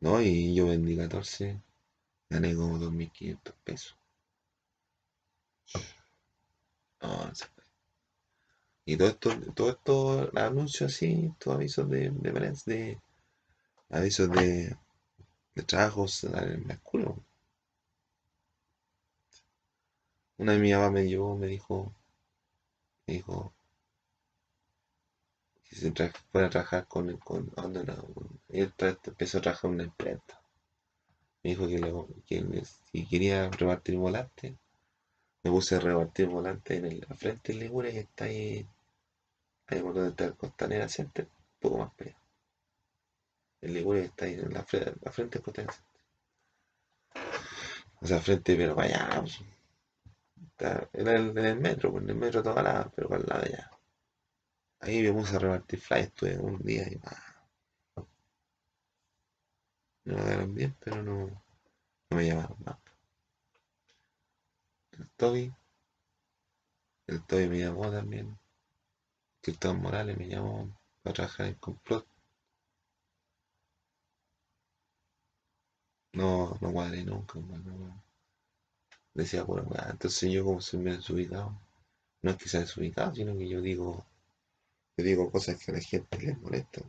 [0.00, 1.60] No, y yo vendí 14,
[2.28, 3.96] gané como 2.500 pesos.
[7.00, 7.32] No.
[8.84, 13.00] Y todo esto, todo esto, anuncios así, estos avisos de, de prensa, de
[13.90, 14.76] avisos de,
[15.54, 17.14] de trabajos en la escuela.
[20.36, 21.94] Una de mi mamá me llevó, me dijo,
[23.06, 23.54] me dijo
[25.68, 25.90] que se
[26.30, 27.96] fuera a trabajar con, con, ¿a dónde era?
[28.48, 28.72] Él
[29.06, 30.40] empezó a trabajar en una imprenta.
[31.44, 34.54] Me dijo que, le- que quería repartir volantes,
[35.44, 38.66] me puse a repartir volantes en el, frente del Ligure que está ahí,
[39.66, 42.16] ahí por donde está el Costanera Center, un poco más allá.
[43.62, 44.58] El Ligure está ahí en la,
[45.00, 45.90] la frente del Costanera Center.
[48.02, 49.40] O sea, frente, pero allá, pues,
[50.46, 53.26] está- era el- en el metro, pues en el metro toda la, pero para el
[53.28, 53.70] lado de allá.
[54.80, 57.16] Ahí me puse a repartir flyers, estuve un día y más.
[60.04, 62.78] Me pagaron bien, pero no, no me llamaron más.
[65.02, 65.52] El Toby,
[67.08, 68.38] el Toby me llamó también.
[69.40, 70.70] Cristóbal Morales me llamó
[71.02, 72.06] para trabajar en complot.
[76.12, 78.00] No, no cuadré nunca, no.
[79.12, 79.88] Decía pura weá.
[79.90, 81.58] Entonces yo como soy medio desubicado,
[82.22, 84.06] no es que sea desubicado, sino que yo digo,
[84.96, 86.84] yo digo cosas que a la gente les molestan.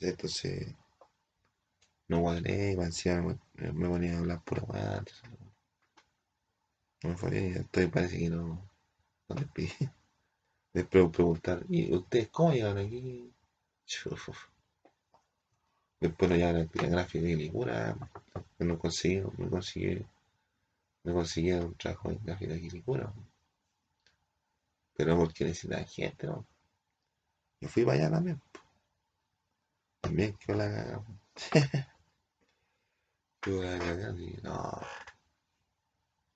[0.00, 0.74] Entonces
[2.08, 4.96] no cuadré me, me ponía a hablar weá.
[4.98, 5.49] entonces,
[7.02, 8.68] no fue y estoy parece que no,
[9.28, 9.70] no despedí.
[10.72, 13.32] Después preguntar, ¿y ustedes cómo llegan aquí?
[16.00, 17.96] Después lo llevan a la gráfica y Quilicura,
[18.56, 20.06] que no conseguí, me conseguí,
[21.04, 23.12] me conseguí un trabajo en gráfica de Quilicura.
[24.96, 26.46] Pero porque necesitan gente, ¿no?
[27.60, 28.40] Yo fui para allá también.
[30.00, 31.16] También que la cagamos.
[33.40, 34.80] que la cagamos y no.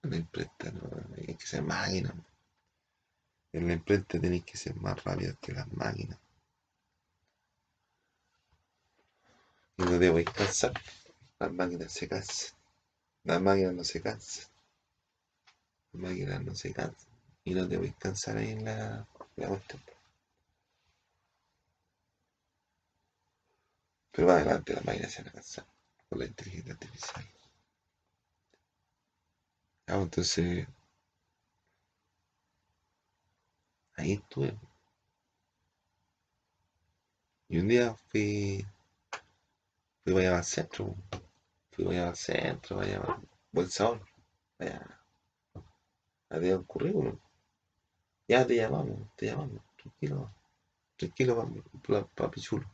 [0.05, 0.83] La imprenta no,
[1.17, 2.15] hay que ser máquina.
[3.53, 6.19] En la imprenta tenéis que ser más rápido que las máquinas.
[9.79, 10.75] Y no debo descansar.
[11.39, 12.57] Las máquinas se cansan.
[13.25, 14.45] Las máquinas no se cansan.
[15.93, 17.13] Las máquinas no se cansan.
[17.45, 19.83] Y no debo descansar ahí en la, la cuestión.
[24.13, 25.67] Pero más adelante las máquinas se van a cansar
[26.09, 27.25] con la inteligencia artificial.
[29.87, 30.67] Ah, entonces
[33.97, 34.57] ahí estuve.
[37.49, 38.67] Y un día fui,
[40.03, 40.95] fui allá al centro,
[41.73, 43.21] fui allá al centro, vaya a
[43.53, 44.01] buen sabor,
[44.59, 45.01] vaya
[46.31, 47.19] a dar un currículum.
[48.29, 50.31] Ya te llamamos, te llamamos, tranquilo,
[50.97, 52.67] tranquilo, papi chulo.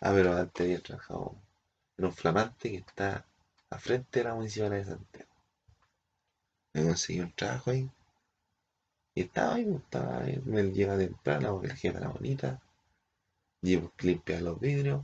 [0.00, 1.36] Ah, pero antes había trabajado
[1.98, 3.26] en un flamante que está
[3.70, 5.33] a frente de la municipalidad de Santiago.
[6.74, 7.88] Me conseguí un trabajo ahí.
[9.14, 12.60] Y estaba ahí, pues, estaba ahí, me llega temprano porque la jefa era bonita.
[13.62, 15.02] Llevo limpia los vidrios.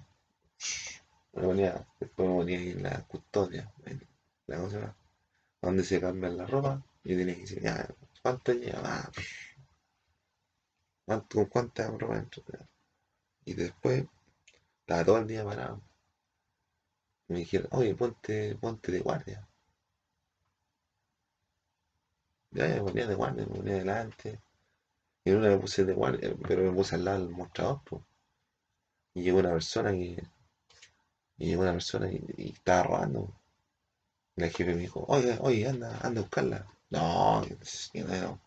[1.33, 3.73] Me ponía, después me ponía ahí en la custodia,
[4.49, 4.97] la cosa,
[5.63, 6.83] donde se cambian la ropa.
[7.05, 7.63] Yo tenía que decir,
[8.21, 9.11] ¿cuánto lleva?
[11.05, 12.43] ¿Cuánto, ¿Con cuánta ropa dentro?
[13.45, 14.05] Y después
[14.81, 15.81] estaba todo el día parado.
[17.29, 19.50] me dijeron, oye, ponte, ponte de guardia.
[22.53, 24.41] Ya me ponía de guardia, me ponía delante.
[25.25, 28.03] Y en una me puse de guardia, pero me puse al lado del mostrador, pues.
[29.15, 30.23] Y llegó una persona que.
[31.39, 33.33] Y llegó una persona y, estaba robando.
[34.37, 36.67] Y la jefe me dijo, oye, oye, anda, anda a buscarla.
[36.91, 38.41] No, no,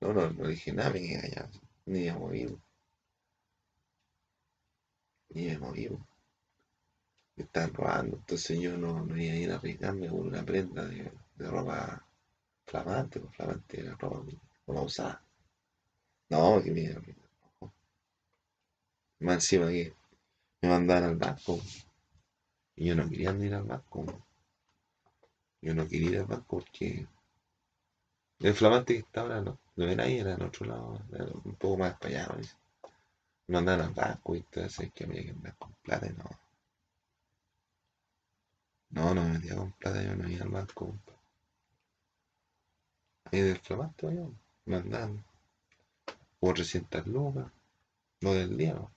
[0.00, 1.48] no, no, no dije nada, me quedé allá,
[1.86, 2.58] ni me moví.
[5.30, 5.88] Ni me moví.
[7.36, 10.84] Me estaban robando, entonces yo no, no iba a ir a arriesgarme con una prenda
[10.84, 12.04] de, de ropa
[12.70, 14.22] Flamante, pues flamante era ropa,
[14.66, 15.22] ropa usada.
[16.30, 17.02] No, que mierda.
[19.20, 19.94] Más encima que
[20.62, 21.60] me mandaban al banco.
[22.74, 24.04] Y yo no quería ir al banco.
[25.62, 27.06] Yo no quería ir al banco porque
[28.40, 31.00] el flamante que estaba ahora no, no era ahí, era en otro lado,
[31.44, 32.36] un poco más para allá.
[33.48, 36.24] Me mandaban al banco y entonces que había que andar con plata y no.
[38.90, 40.94] No, no me metía con plata, yo no iba al banco.
[43.32, 44.26] Ahí del flamante, vaya,
[44.66, 45.24] mandan
[46.40, 47.46] por 300 lucas,
[48.20, 48.90] lo del día, ¿no?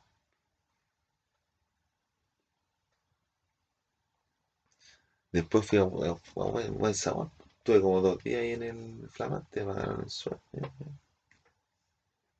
[5.31, 7.31] Después fui a, buen, sabor.
[7.57, 10.39] Estuve como dos días ahí en el flamante para el suelo.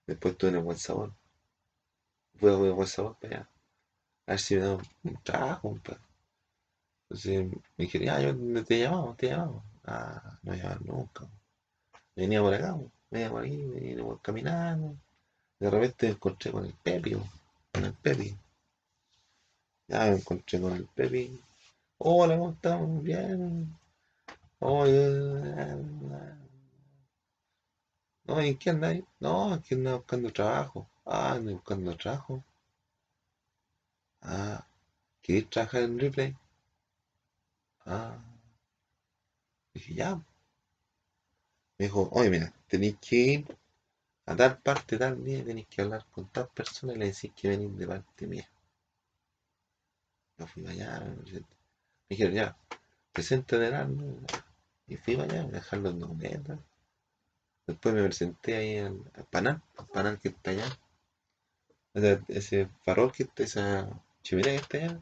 [0.06, 1.12] Después estuve en el buen sabor.
[2.36, 3.50] Fui a buen sabor para allá.
[4.28, 6.02] A ver si me da un trabajo, perro.
[7.10, 9.64] Entonces me dijeron, yo te llamamos, te llamamos.
[9.86, 11.28] Ah, no llamaron nunca.
[12.16, 12.78] Venía por acá,
[13.10, 14.96] venía por aquí, venía por caminando.
[15.60, 17.16] De repente me encontré con el Pepi,
[17.72, 18.38] con el Pepi.
[19.88, 21.40] Ya me encontré con el Pepi.
[21.98, 23.04] Hola, ¿cómo estamos?
[23.04, 23.76] Bien.
[24.60, 24.94] Oye,
[28.26, 29.04] no, ¿en qué andáis?
[29.20, 30.88] No, aquí ando buscando trabajo.
[31.06, 32.44] Ah, ando buscando trabajo.
[34.22, 34.66] Ah,
[35.22, 36.36] ¿queréis trabajar en Ripley?
[37.86, 38.18] Ah,
[39.74, 40.20] dije, ya,
[41.78, 43.58] me dijo, oye, mira, tenéis que ir
[44.26, 47.50] a tal parte, tal día, tenéis que hablar con tal persona y le decís que
[47.50, 48.50] venís de parte mía.
[50.38, 51.46] Yo fui allá, me
[52.10, 52.58] dijeron, ya,
[53.12, 54.04] presente delante.
[54.88, 56.60] Y fui allá, a dejar los documentos.
[57.68, 60.68] Después me presenté ahí al, panal, al panal que está allá.
[62.28, 63.90] ese farol que está, esa
[64.22, 65.02] chimenea que está allá,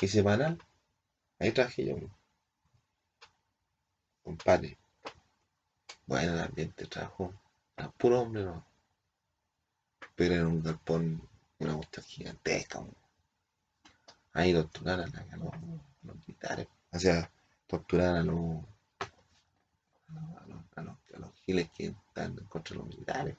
[0.00, 0.58] ese panal,
[1.38, 1.96] ahí traje yo.
[4.22, 4.76] Compadre,
[6.06, 7.34] bueno, el ambiente trabajo
[7.76, 8.64] era puro hombre, ¿no?
[10.14, 11.20] Pero era un galpón,
[11.58, 12.84] una cuestión gigantesca.
[14.32, 15.50] Ahí torturaron a, los,
[16.02, 16.68] los, militares.
[16.92, 17.30] O sea,
[17.66, 18.64] torturaron a los,
[20.08, 23.36] a los, a los, a giles que están contra los militares.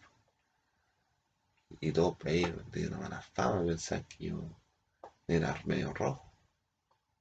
[1.80, 4.41] Y todos por de una mala fama pensaban que yo
[5.28, 6.24] era medio rojo.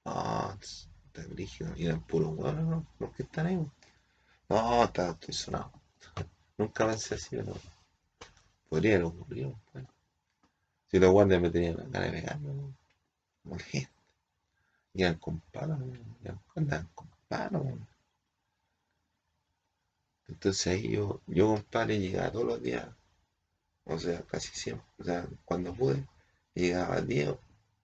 [0.04, 1.72] No, está rígido.
[1.76, 2.86] Y eran puros huevos, ¿no?
[2.98, 3.70] Los que están ahí.
[4.48, 5.72] No, está, estoy sonado.
[6.58, 7.54] Nunca pensé así, pero
[8.68, 9.58] podría haber ocurrido.
[10.90, 12.74] Si los guardias me tenían ganas de pegarme, ¿no?
[13.42, 13.90] como gente.
[14.94, 15.78] Iban con palos,
[16.54, 17.08] andaban con.
[20.28, 22.88] Entonces ahí yo, yo compadre, llegaba todos los días,
[23.84, 26.06] o sea, casi siempre, o sea, cuando pude,
[26.54, 27.36] llegaba 10,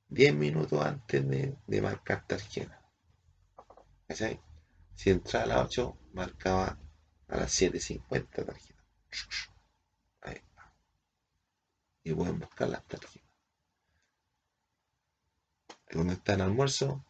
[0.08, 2.80] 10 minutos antes de, de marcar tarjeta.
[4.08, 4.40] ¿Cachai?
[4.94, 6.78] Si entraba a las 8, marcaba
[7.28, 8.82] a las 7.50 tarjeta.
[10.22, 10.40] Ahí.
[12.04, 13.22] Y pueden buscar las tarjetas.
[15.92, 17.04] Cuando está en almuerzo,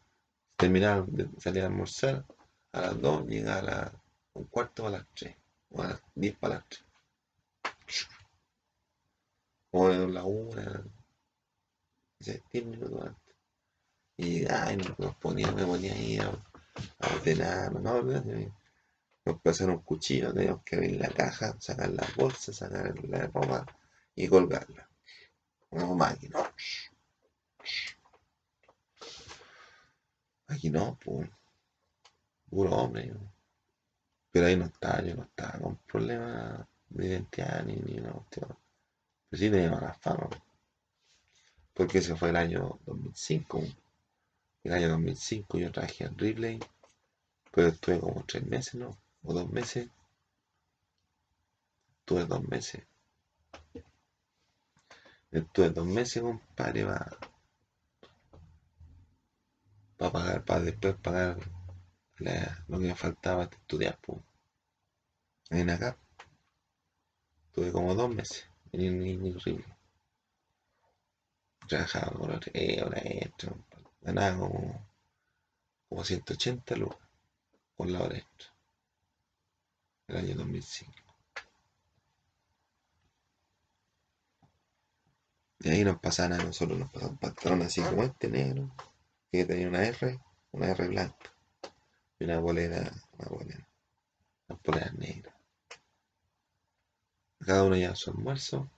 [0.56, 2.24] terminaba de salir a almorzar,
[2.72, 3.92] a las 2 llegaba a las
[4.34, 5.36] un cuarto para las 3,
[5.70, 6.84] o a las 10 para las 3.
[9.72, 10.84] O a la 1,
[12.18, 13.36] 10 minutos antes.
[14.16, 18.52] Y ay, nos ponía, me ponía ahí a, a ordenar, no, ordenar,
[19.24, 23.66] nos pasaron un cuchillo, teníamos que abrir la caja, sacar las bolsas, sacar la ropa
[24.14, 24.88] y colgarla.
[25.70, 26.52] Una máquina.
[30.48, 31.30] Aquí no, pues.
[32.50, 33.14] Puro hombre.
[34.30, 38.48] Pero ahí no estaba, yo no estaba con problemas de identidad ni, ni una cuestión.
[39.28, 40.28] Pero sí tenía mala fama.
[41.72, 43.62] Porque ese fue el año 2005.
[44.64, 46.60] El año 2005 yo trabajé en Ripley.
[47.50, 49.01] Pero estuve como tres meses, ¿no?
[49.24, 49.88] O dos meses.
[52.00, 52.82] Estuve dos meses.
[55.30, 57.18] Estuve dos meses, compadre, para
[59.96, 61.38] pa pagar, para después pagar
[62.68, 63.98] lo que me faltaba de estudiar.
[65.50, 65.96] En acá.
[67.52, 69.76] Tuve como dos meses en el horrible.
[71.68, 73.54] Trabajaba por hora extra,
[74.00, 74.88] ganaba como,
[75.88, 77.08] como 180 lucas
[77.76, 78.51] por la hora extra.
[80.12, 80.92] El año 2005.
[85.60, 88.70] Y ahí nos pasaban a nosotros, nos pasaban patrón así como este negro,
[89.30, 91.32] que tenía una R, una R blanca,
[92.18, 93.68] y una bolera, una bolera,
[94.48, 95.34] una polera negra.
[97.38, 98.70] Cada uno lleva su almuerzo.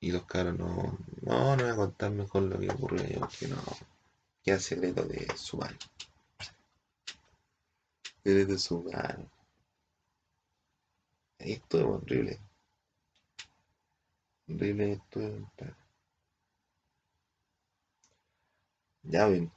[0.00, 3.62] Y los caros no, no, no voy a contar mejor lo que ocurrió porque no,
[4.42, 5.78] queda secreto de su mano.
[8.28, 9.30] Secreto de su mano.
[11.38, 12.38] Ahí estuve horrible.
[14.46, 15.46] Horrible estuve,
[19.04, 19.50] Ya ven,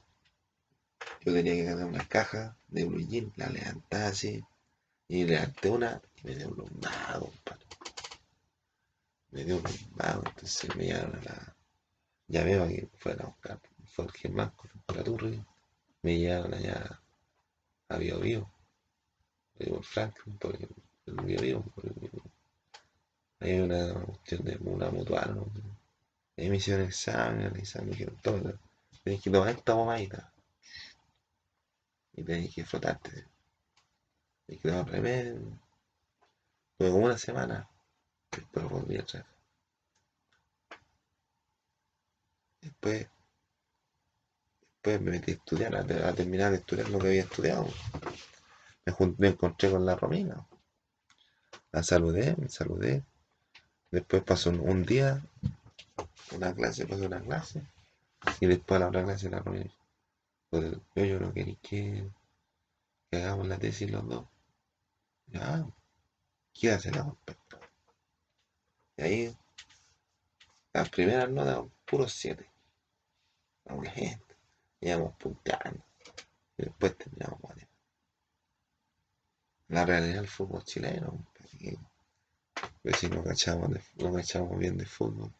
[1.20, 4.42] yo tenía que ganar una caja de blue jean, la levantaba así,
[5.06, 7.66] y levanté una y me dio un lumbado, compadre.
[9.32, 11.56] Me dio un lumbado, entonces me llevaron a la.
[12.26, 15.44] Ya veo que fuera a buscar, fue el Germán con la torre,
[16.00, 17.02] me llevaron allá
[17.90, 18.50] a Bio Bio,
[19.58, 21.64] por Franklin, por el Bio,
[23.40, 25.46] ahí hay una cuestión de una mutual, ¿no?
[26.36, 28.58] Ahí me hicieron examen, examen, me todo,
[29.04, 30.32] tenés que tomar esta pomadita
[32.14, 33.26] y tenés que frotarte
[34.48, 35.40] y quedó remedio.
[36.76, 37.68] Tuve como una semana.
[38.30, 39.32] Después volví a trabajar.
[42.60, 43.08] Después,
[44.60, 47.68] después me metí a estudiar, a, terminar de estudiar lo que había estudiado.
[48.84, 50.46] Me, me encontré con la Romina.
[51.72, 53.02] La saludé, me saludé.
[53.90, 55.22] Después pasó un, día,
[56.32, 57.62] una clase, pasó una clase.
[58.40, 59.70] Y después a la otra clase la Romina.
[60.50, 62.04] Pues, yo, yo no quería que,
[63.10, 64.26] que hagamos la tesis los dos.
[65.28, 65.66] Ya,
[66.52, 67.58] ¿qué hace la respecto?
[68.96, 69.36] Y ahí,
[70.72, 72.50] las primeras notas, puros siete.
[73.64, 74.36] La gente,
[74.80, 75.82] íbamos punteando.
[76.58, 77.71] Y después terminamos mal.
[79.72, 81.26] La realidad del fútbol chileno,
[82.82, 85.32] pues si no cachamos, no cachamos bien de fútbol.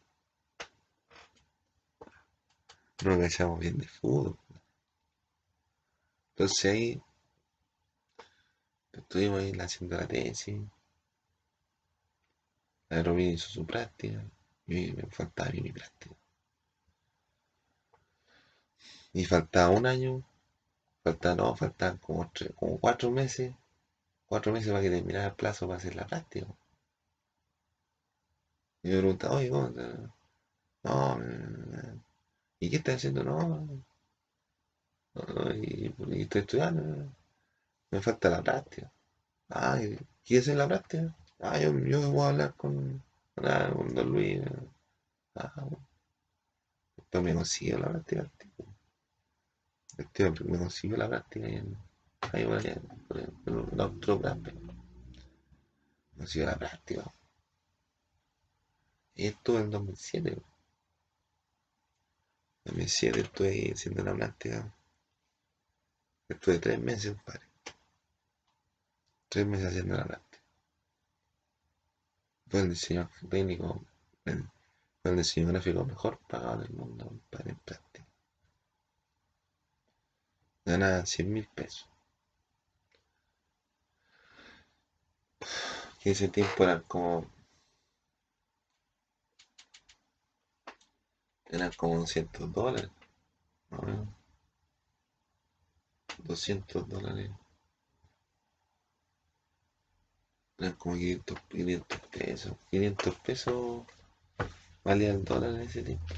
[3.05, 4.37] No cachamos bien de fútbol.
[6.31, 7.01] Entonces ahí
[8.93, 10.61] Estuvimos ahí haciendo la tesis.
[12.89, 14.23] La Romina hizo su práctica.
[14.67, 16.15] Y me faltaba mi práctica.
[19.13, 20.23] Y faltaba un año.
[21.03, 23.53] Faltaba, no, faltaban como, como cuatro meses.
[24.33, 26.47] Cuatro meses para que terminara el plazo para hacer la práctica.
[28.81, 29.69] Y me preguntaba, oye, ¿cómo?
[30.81, 31.19] No,
[32.59, 33.23] ¿y qué estás haciendo?
[33.23, 33.83] No,
[35.53, 37.13] y, estoy estudiando.
[37.91, 38.91] Me falta la práctica.
[39.49, 39.77] Ah,
[40.25, 41.15] ¿quieres hacer la práctica?
[41.39, 43.03] Ah, yo, yo voy a hablar con,
[43.35, 44.41] con, Don Luis.
[45.35, 45.87] Ah, bueno.
[46.97, 48.31] Después me consiguió la práctica.
[50.11, 51.47] Tío me consiguió la práctica
[52.31, 52.81] ahí voy a
[53.45, 54.53] el otro grande.
[54.53, 57.03] Me consiguió la práctica.
[59.15, 60.31] Y estuve en 2007.
[60.31, 60.43] En
[62.65, 64.73] 2007 estuve haciendo la práctica.
[66.29, 67.45] Estuve tres meses, padre.
[69.29, 70.43] tres meses haciendo la práctica.
[72.47, 73.85] Fue el diseño técnico,
[74.23, 78.07] fue el diseño gráfico mejor pagado del mundo para en práctica.
[80.65, 81.92] Ganaba 100 mil pesos.
[85.99, 87.25] Que ese tiempo eran como.
[91.49, 92.89] Eran como 200 dólares.
[93.69, 94.07] Más o menos.
[96.23, 97.31] 200 dólares.
[100.57, 102.53] Eran como 500, 500 pesos.
[102.71, 103.83] 500 pesos
[104.83, 106.13] valía el dólar en ese tiempo.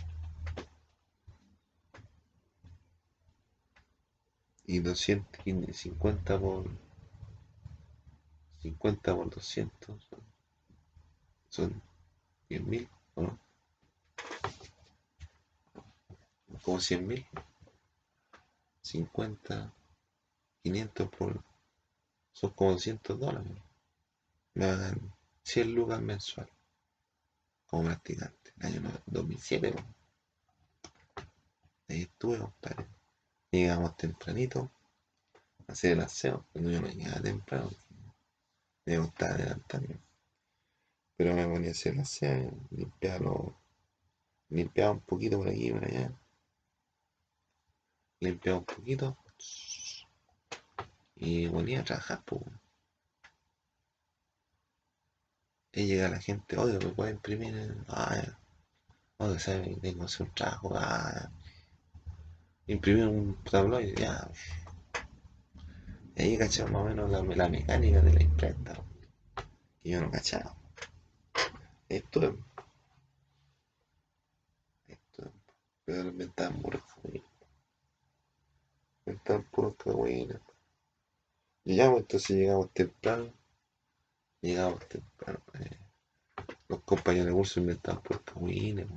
[4.67, 6.84] Y 250 por
[8.65, 10.19] 50 por 200 son,
[11.49, 11.81] son
[12.49, 13.39] 10 mil, ¿o no?
[16.63, 17.25] Como 100 mil.
[18.81, 19.71] 50,
[20.63, 21.43] 500 por...
[22.33, 23.51] Son como 200 dólares.
[24.55, 25.13] Me pagan
[25.43, 26.49] 100 lucas mensual
[27.67, 28.51] como practicante.
[28.59, 29.71] El año 2007.
[29.75, 29.95] ¿no?
[31.87, 32.87] Ahí estuve, compadre.
[33.51, 34.71] Llegamos tempranito
[35.67, 36.47] a hacer el aseo.
[36.51, 37.69] Cuando yo no llegaba temprano,
[38.85, 39.99] me gustaba adelantarme.
[41.17, 43.55] Pero me ponía a hacer el aseo, limpiarlo,
[44.49, 46.11] limpiaba un poquito por aquí y por allá.
[48.19, 49.17] Limpiaba un poquito
[51.15, 52.21] y volvía a trabajar.
[55.71, 57.75] Y llega la gente, oye, ¿me puede imprimir?
[57.89, 58.37] Ah,
[59.17, 59.77] oye, ¿sabe?
[59.81, 60.71] Tengo que hacer un trabajo.
[60.75, 61.29] Ah,
[62.67, 64.29] imprimir un tabloide, ya.
[66.15, 68.73] Y ahí cachaba más o menos la, la mecánica de la imprenta,
[69.81, 70.53] que yo no cachaba.
[71.89, 72.33] Esto es.
[74.87, 75.31] Esto es.
[75.85, 77.29] Pero lo inventaban puros cagüines.
[79.05, 80.41] Inventaban puros cagüines.
[81.65, 83.33] Pues, entonces llegamos temprano.
[84.41, 85.39] Llegamos temprano.
[85.59, 85.77] eh,
[86.69, 88.87] Los compañeros de curso inventaban puros cagüines.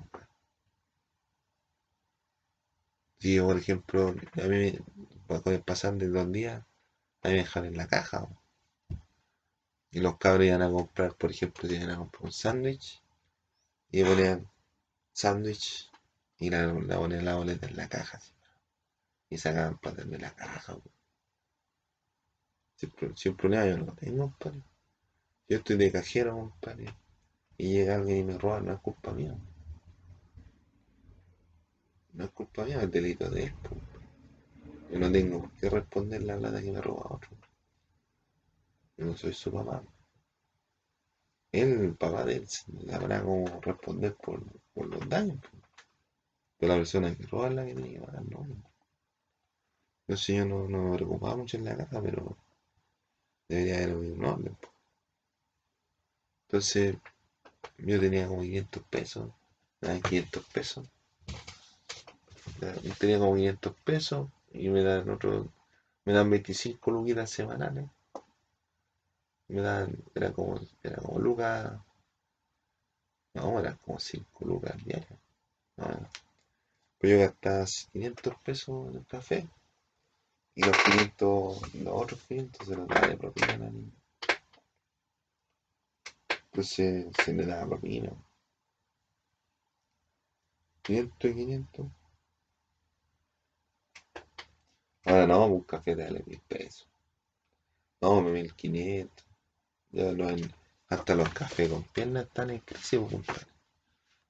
[3.21, 4.73] Si yo, por ejemplo, a mí
[5.47, 6.65] me pasan de dos días,
[7.23, 8.29] a dejan en la caja.
[9.91, 13.03] Y los cabros iban a comprar, por ejemplo, iban a comprar un sándwich
[13.93, 14.49] y ponían
[15.13, 15.91] sándwich
[16.39, 18.21] y la, la ponían la boleta en la caja.
[19.31, 20.75] Y sacaban plata de la caja.
[20.77, 20.91] po.
[22.97, 24.63] Pro- sin problema yo no lo tengo, compadre.
[25.49, 26.95] Yo estoy de cajero, compadre.
[27.59, 29.37] Y llega alguien y me roba, no es culpa mía.
[32.13, 33.55] No es culpa mía, es delito de él.
[33.63, 33.75] po.
[34.91, 37.37] Yo no tengo por qué responder la plata que me roba otro.
[38.97, 39.83] Yo no soy su papá.
[41.53, 42.49] Él, el papá de él,
[42.93, 45.39] habrá como responder por, por los daños.
[45.41, 45.49] po.
[46.59, 48.47] Pero la persona que roba es la que tiene que pagar, no.
[50.07, 52.37] Entonces yo no, no me preocupaba mucho en la casa, pero
[53.47, 54.55] debería haber habido un orden.
[54.55, 54.69] po.
[56.47, 56.97] Entonces
[57.77, 59.31] yo tenía como 500 pesos,
[59.83, 60.89] me dan 500 pesos.
[62.99, 64.29] Tenía como 500 pesos
[64.59, 65.53] y me dan otro,
[66.05, 67.89] me dan 25 luquitas semanales.
[69.49, 71.81] Me dan, era como, era como lucas,
[73.35, 75.19] no, eran como 5 lucas diarias.
[75.77, 76.09] No, no.
[76.99, 79.49] Pues yo gastaba 500 pesos en el café
[80.57, 83.93] y los 500, los otros 500 se los daba de propina a la niña.
[86.47, 88.11] Entonces se le daba propina.
[90.83, 91.87] 500 y 500.
[95.07, 96.87] Ahora no, un café te vale mil pesos.
[98.01, 99.25] No, 1500.
[99.91, 100.51] Ya no hay-
[100.89, 103.47] hasta los cafés con piernas están en crisis, pues, compadre.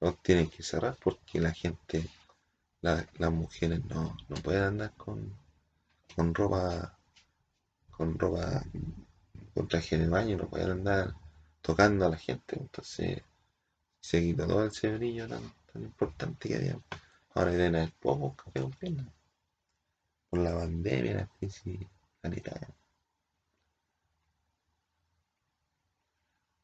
[0.01, 2.09] Los tienen que cerrar porque la gente,
[2.81, 5.33] la- las mujeres no, no pueden andar con,
[6.15, 6.97] con ropa,
[7.91, 8.63] con ropa,
[9.53, 11.13] con traje de baño, no pueden andar
[11.61, 12.57] tocando a la gente.
[12.59, 13.21] Entonces
[14.01, 15.43] se quitó todo ese brillo tan,
[15.73, 16.79] tan importante que había.
[17.35, 19.07] Ahora deben haber pocos cafés con piernas.
[20.29, 21.87] Por la pandemia, la crisis
[22.21, 22.73] sanitaria.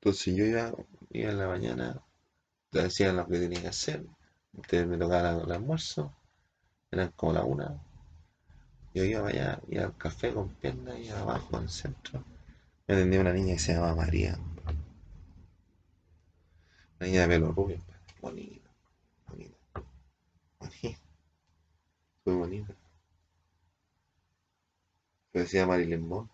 [0.06, 0.72] Entonces yo iba,
[1.10, 2.00] iba en la mañana,
[2.74, 4.06] hacía lo que tenía que hacer,
[4.54, 6.14] entonces me tocaba el almuerzo,
[6.92, 7.82] eran como la una,
[8.94, 12.24] yo iba allá, iba al café con piernas, y abajo el centro,
[12.88, 14.38] me atendía una niña que se llamaba María,
[17.00, 17.82] una niña de pelo rubio,
[18.22, 18.70] bonita,
[19.28, 19.58] bonita,
[20.60, 21.00] bonita,
[22.26, 22.76] muy bonita,
[25.36, 26.30] se decía Marilyn Monroe,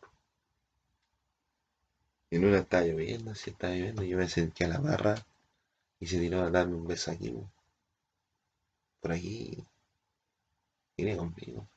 [2.30, 5.16] y en una estaba lloviendo, así estaba lloviendo, yo me senté a la barra,
[6.00, 7.34] y se tiró a darme un beso aquí,
[9.00, 9.66] por aquí,
[10.96, 11.68] vine conmigo.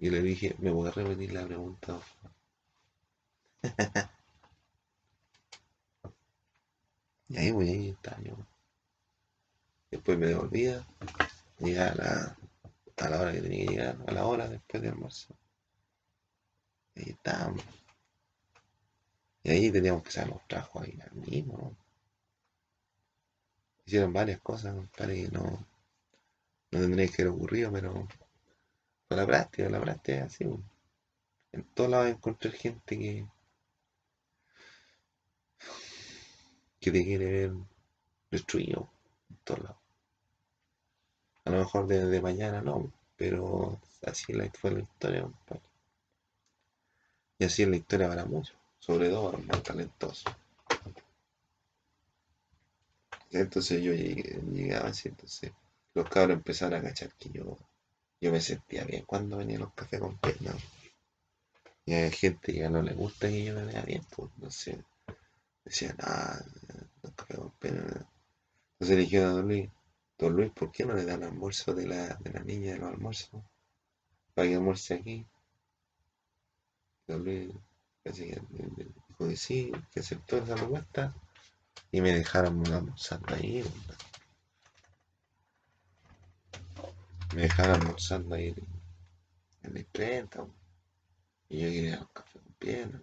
[0.00, 1.94] Y le dije, ¿me puedes repetir la pregunta?
[1.94, 2.32] por favor?".
[7.28, 8.36] y ahí, pues, ahí está yo.
[9.92, 10.84] Después me devolvía,
[11.60, 12.36] llegaba a la,
[12.96, 15.36] a la hora que tenía que llegar, a la hora después del almuerzo.
[16.94, 17.64] Estábamos.
[19.44, 21.76] Y ahí teníamos que hacer los trabajos ahí mismo.
[23.84, 25.66] Hicieron varias cosas, compadre, que no,
[26.70, 27.92] no tendría que haber ocurrido, pero
[29.08, 30.44] con la práctica, la práctica es así.
[30.44, 30.62] ¿no?
[31.52, 33.26] En todos lados encontrar gente que,
[36.80, 37.52] que te quiere ver
[38.30, 38.88] destruido,
[39.28, 39.78] en todos lados.
[41.44, 45.71] A lo mejor desde mañana no, pero así fue la historia, compadre.
[47.42, 50.32] Y así es la historia para muchos, sobre todo para los más talentosos.
[53.32, 55.50] Entonces yo llegaba así, entonces
[55.92, 57.58] los cabros empezaron a cachar que yo,
[58.20, 60.54] me sentía bien cuando venían los cafés con piernas.
[61.84, 64.80] Y hay gente que no le gusta que yo me vea bien, pues no sé.
[65.64, 66.40] Decían, ah,
[67.02, 68.06] los cafés con piernas.
[68.74, 69.68] Entonces le dijeron a Don Luis,
[70.16, 72.90] Don Luis, ¿por qué no le dan almuerzo de la, de la niña de los
[72.90, 73.42] almuerzos?
[74.32, 75.26] Para que almuerce aquí.
[77.18, 77.52] Luis
[78.02, 78.40] parece que
[79.08, 81.14] dijo que sí, que aceptó esa propuesta
[81.90, 83.64] y me dejaron almorzando ahí.
[87.34, 88.54] Me dejaron almorzando ahí
[89.62, 90.46] en la imprenta.
[91.48, 93.02] Y yo quería un café con pierna.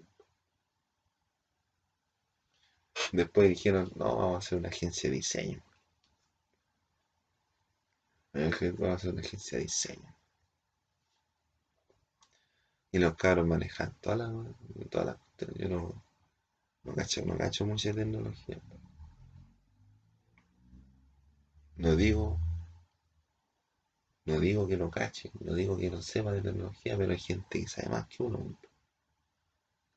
[3.12, 5.64] Después dijeron, no, vamos a hacer una agencia de diseño.
[8.34, 10.19] Vamos a hacer una agencia de diseño.
[12.92, 14.32] Y los cabros manejan todas las
[14.90, 15.20] toda la,
[15.56, 16.04] yo no,
[16.84, 18.60] no cacho, no cacho mucha tecnología.
[21.78, 22.40] No digo,
[24.26, 27.62] no digo que no cache, no digo que no sepa de tecnología, pero hay gente
[27.62, 28.58] que sabe más que uno.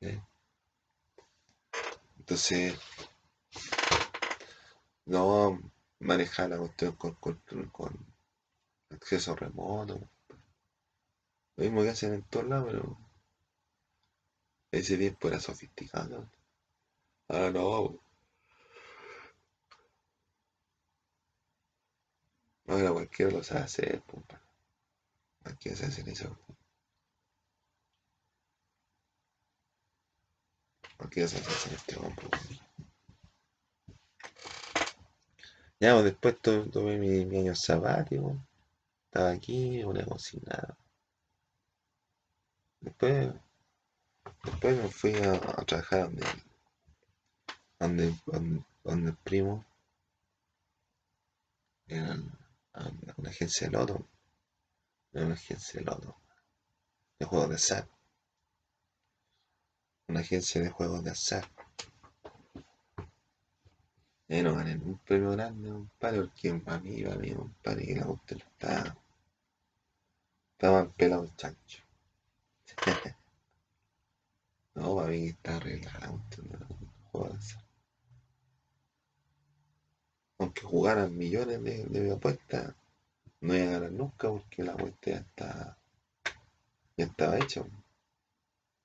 [0.00, 0.20] ¿eh?
[2.18, 2.78] Entonces,
[5.06, 5.60] no
[5.98, 7.40] manejar la cuestión con, con,
[7.70, 8.06] con
[8.90, 10.08] acceso remoto.
[11.56, 12.98] Lo mismo que hacen en todos lados, pero
[14.72, 16.30] ese tiempo era sofisticado.
[17.28, 18.00] Ahora no.
[22.66, 24.40] Ahora cualquiera lo sabe hacer, pumpa.
[25.42, 26.38] Cualquiera se hace eso.
[30.96, 32.28] Cualquiera se hace este hombre.
[35.80, 38.36] Ya, pues después tuve mi, mi año sabático.
[39.06, 40.76] Estaba aquí, no voy a cocinar.
[42.82, 43.32] Después,
[44.42, 46.10] después me fui a, trabajar
[47.78, 49.64] donde, donde, donde, el primo,
[51.86, 52.28] en,
[52.74, 54.04] en una agencia de loto,
[55.12, 56.16] en una agencia de loto,
[57.20, 57.88] de juegos de azar,
[60.08, 61.48] una agencia de juegos de azar.
[64.26, 68.08] Y no gané un premio grande, compadre, porque para mí, para mí, compadre, que la
[68.08, 68.96] usted está,
[70.54, 71.81] estaba pelado el chancho.
[74.74, 76.24] No, para mí está arreglado.
[77.12, 77.38] No
[80.38, 82.74] Aunque jugaran millones de, de apuestas,
[83.40, 85.78] no iba a ganar nunca porque la apuesta ya está
[86.96, 87.64] ya estaba hecha.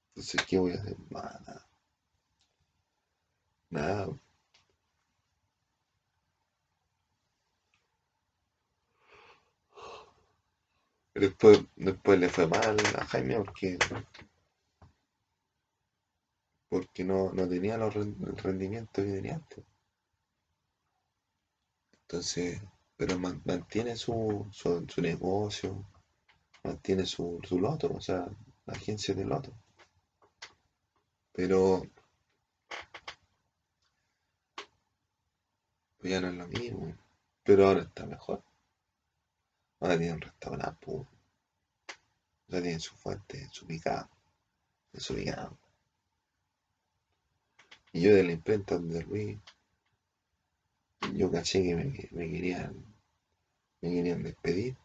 [0.09, 0.97] Entonces, ¿qué voy a hacer?
[1.09, 1.67] Nada.
[3.69, 4.09] Nada.
[11.19, 13.79] Después, después le fue mal a Jaime porque,
[16.69, 19.65] porque no, no tenía los, el rendimiento que tenía antes.
[22.01, 22.61] Entonces,
[22.95, 25.83] pero mantiene su, su, negocio,
[26.63, 28.27] mantiene su, su loto, o sea,
[28.65, 29.51] la agencia de loto.
[31.33, 31.81] Pero
[36.03, 36.95] ya no es lo mismo.
[37.43, 38.43] Pero ahora está mejor.
[39.79, 41.07] Ahora tiene un restaurante, pues.
[42.49, 44.09] Ahora tiene su fuente, su picado,
[44.93, 45.57] su picado.
[47.93, 49.39] Y yo de la imprenta de Luis,
[51.13, 52.73] yo caché que me, querían,
[53.81, 54.77] me querían despedir.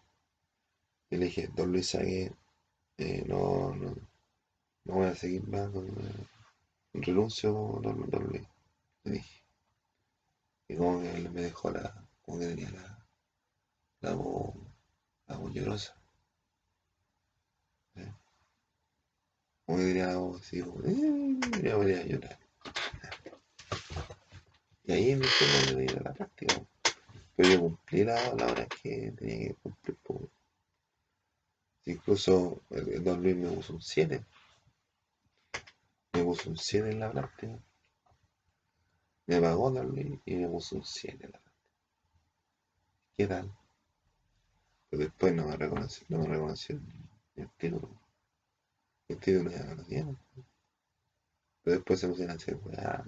[1.10, 2.32] Y le dije, don Luis, que
[2.98, 3.94] eh, no, no,
[4.84, 5.86] no voy a seguir más con
[6.94, 8.46] renuncio, don, don Luis.
[9.04, 9.44] Le dije.
[10.68, 13.06] Y como que él me dejó la, como que tenía la,
[14.00, 14.54] la voz,
[15.52, 15.96] llorosa.
[17.96, 18.12] ¿Eh?
[19.66, 22.38] La voz así, como, eh, voy a llorar.
[24.84, 26.54] Y ahí fue de ir a la práctica.
[27.36, 29.96] Pero yo cumplí la, la hora que tenía que cumplir.
[30.02, 30.30] Pues.
[31.84, 34.24] Incluso el, don Luis me puso un 7.
[36.12, 37.58] Me puso un 100 en la práctica.
[39.26, 41.52] Me pagó Luis y me puso un 100 en la práctica.
[43.16, 43.61] ¿Qué tal?
[44.92, 46.78] Pero después no me reconoció, no me reconoció
[47.36, 47.88] el título.
[49.08, 49.84] El título ya no lo.
[51.62, 53.02] Pero después se pusieron a hacer weá.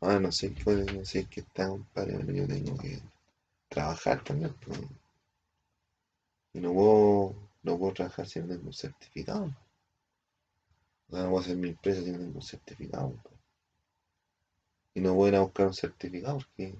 [0.00, 3.00] Ahora no sé qué puede, no sé qué está, compadre, pero yo tengo que
[3.68, 4.52] trabajar también.
[4.66, 4.80] Pues.
[6.54, 9.44] Y no puedo, no trabajar si no tengo un certificado.
[11.06, 13.10] O sea, no puedo hacer mi empresa si no tengo un certificado.
[13.22, 13.34] Pues.
[14.94, 16.74] Y no voy a buscar un certificado porque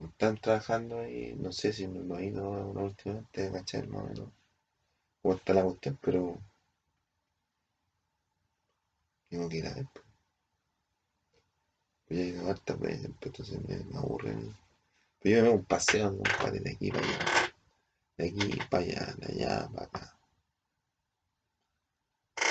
[0.00, 3.86] están trabajando y no sé si no lo he ido últimamente, ¿cachai?
[3.86, 4.28] Más o menos
[5.22, 6.38] cómo está la cuestión, pero
[9.28, 9.86] tengo que ir a ver.
[12.08, 14.56] Voy a ir a hartas veces, entonces me, me aburren.
[15.20, 17.52] Pero yo me hago un paseo, compadre, de aquí para allá.
[18.16, 20.18] De aquí para allá, de allá para acá.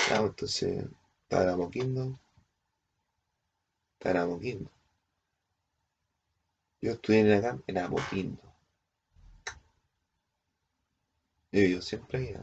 [0.08, 0.84] Ya, pues, entonces,
[1.22, 2.18] estaba Moquindo.
[3.98, 4.70] Estaba Moquindo.
[6.82, 8.42] Yo estudié en acá en Apoquindo.
[11.52, 12.34] Yo siempre ahí.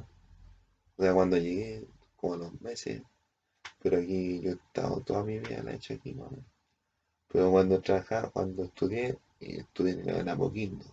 [0.98, 3.02] O sea, cuando llegué, como a los meses,
[3.80, 6.30] pero aquí yo he estado toda mi vida, la he hecho aquí, más
[7.30, 10.86] Pero cuando trabajaba, cuando estudié, estudié en Apoquindo,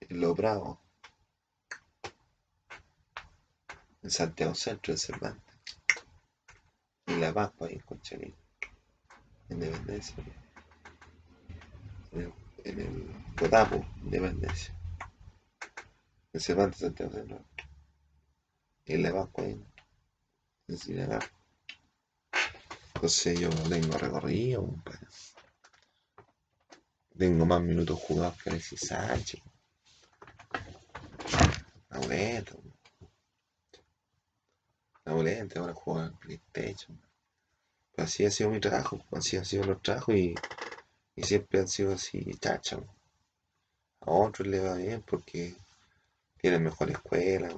[0.00, 0.80] en Lo Bravo,
[4.02, 5.54] en Santiago Centro, en Cervantes,
[7.06, 8.34] en La Pascua, ahí en Conchalí,
[9.48, 10.43] en Independencia
[12.14, 14.74] en el, Cotapo, Independencia.
[16.32, 17.44] En Cervantes, Santiago Centro.
[18.84, 19.66] Y en la Pascua, en,
[20.68, 21.20] en
[22.94, 24.74] Entonces yo tengo recorrido,
[27.16, 29.40] Tengo más minutos jugados que Alexis Sánchez.
[31.90, 32.60] Abuelito.
[35.04, 37.00] Abuelito, ahora juego al PlayStation.
[37.96, 40.34] así ha sido mi trabajo, así ha sido los trabajos y
[41.16, 42.78] y siempre han sido así, chacha.
[44.00, 45.56] A otros les va bien porque
[46.38, 47.48] tienen mejor escuela,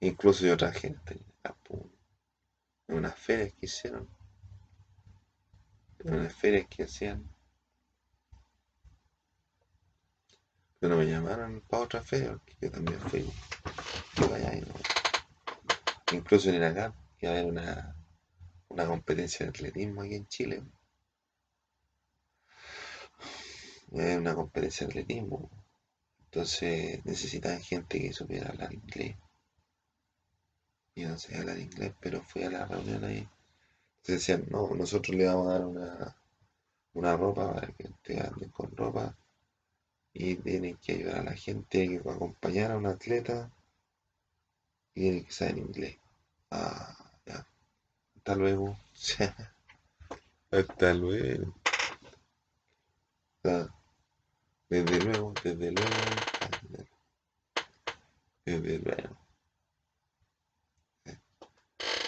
[0.00, 1.00] Incluso yo traje en
[2.88, 4.08] unas ferias que hicieron,
[6.00, 7.30] en unas ferias que hacían.
[10.78, 13.30] Pero me llamaron para otra feria, porque yo también fui.
[16.12, 17.96] Incluso en acá iba a haber una,
[18.68, 20.62] una competencia de atletismo aquí en Chile.
[23.92, 25.50] Es una competencia de atletismo.
[26.26, 29.16] Entonces necesitaban gente que supiera hablar inglés.
[30.94, 33.28] Yo no sé hablar inglés, pero fui a la reunión ahí.
[33.98, 36.16] Entonces decían, no, nosotros le vamos a dar una,
[36.94, 39.16] una ropa para que te anden con ropa.
[40.12, 43.50] Y tienen que ayudar a la gente que va a acompañar a un atleta.
[44.94, 45.98] Y tienen que saber inglés.
[46.50, 47.46] Ah, ya.
[48.16, 48.76] Hasta luego.
[50.50, 51.54] Hasta luego.
[54.70, 55.90] Desde luego, desde luego,
[58.46, 59.16] desde luego.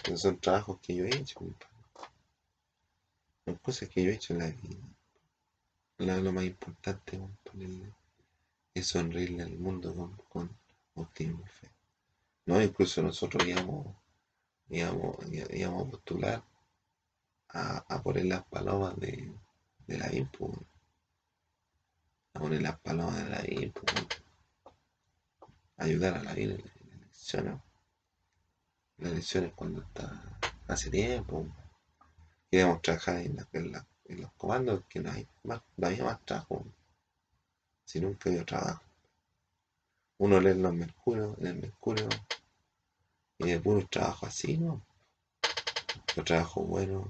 [0.04, 1.74] Esos son trabajos que yo he hecho, compadre.
[3.44, 4.78] Son cosas que yo he hecho en la vida.
[5.98, 7.92] Lo, más importante, compadre,
[8.74, 10.56] es sonreírle al mundo con, con
[10.94, 11.68] optimismo y fe.
[12.46, 13.88] No, incluso nosotros íbamos,
[14.70, 15.16] íbamos,
[15.50, 16.44] íbamos a postular
[17.48, 19.32] a, a poner las palomas de,
[19.88, 20.64] de la INPU
[22.32, 23.72] poner las palomas de la vida,
[25.76, 27.60] ayudar a la vida en las elecciones.
[28.98, 31.46] Las elecciones cuando está hace tiempo.
[32.50, 33.36] Queríamos trabajar en,
[34.20, 36.64] los comandos, que no, hay más, no había más trabajo.
[37.84, 38.82] Si nunca había trabajo.
[40.18, 42.08] Uno lee los mercurios, en el mercurio,
[43.38, 44.84] y de puro trabajo así, ¿no?
[46.14, 47.08] Los trabajos buenos,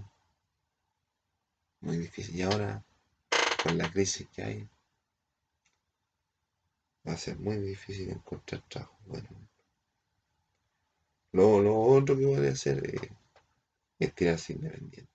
[1.81, 2.37] muy difícil.
[2.37, 2.83] Y ahora,
[3.63, 4.69] con la crisis que hay,
[7.07, 9.29] va a ser muy difícil encontrar trabajo bueno.
[11.33, 13.01] Lo, lo otro que voy a hacer es,
[13.99, 15.11] es tirarse independiente.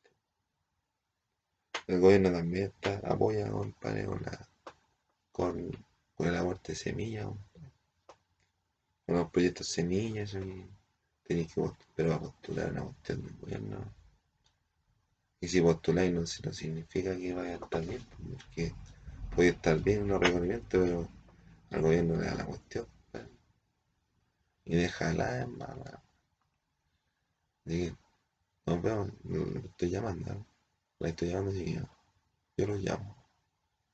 [1.88, 3.74] El gobierno también está, apoya con,
[5.32, 5.86] con,
[6.16, 7.28] con el aborto de semillas,
[9.06, 10.36] con los proyectos semillas,
[11.24, 11.62] tenéis que
[11.96, 13.94] pero a postular una cuestión del gobierno.
[15.40, 18.74] Y si postuláis no, no significa que vaya a estar bien, porque
[19.36, 20.22] puede estar bien en los
[20.70, 21.08] pero
[21.72, 22.88] al gobierno le da la cuestión
[24.65, 26.03] y deja la mala.
[27.65, 27.95] Así
[28.65, 29.11] nos vemos,
[29.63, 30.45] estoy llamando,
[30.99, 31.82] la estoy llamando así yo,
[32.57, 33.16] yo lo llamo.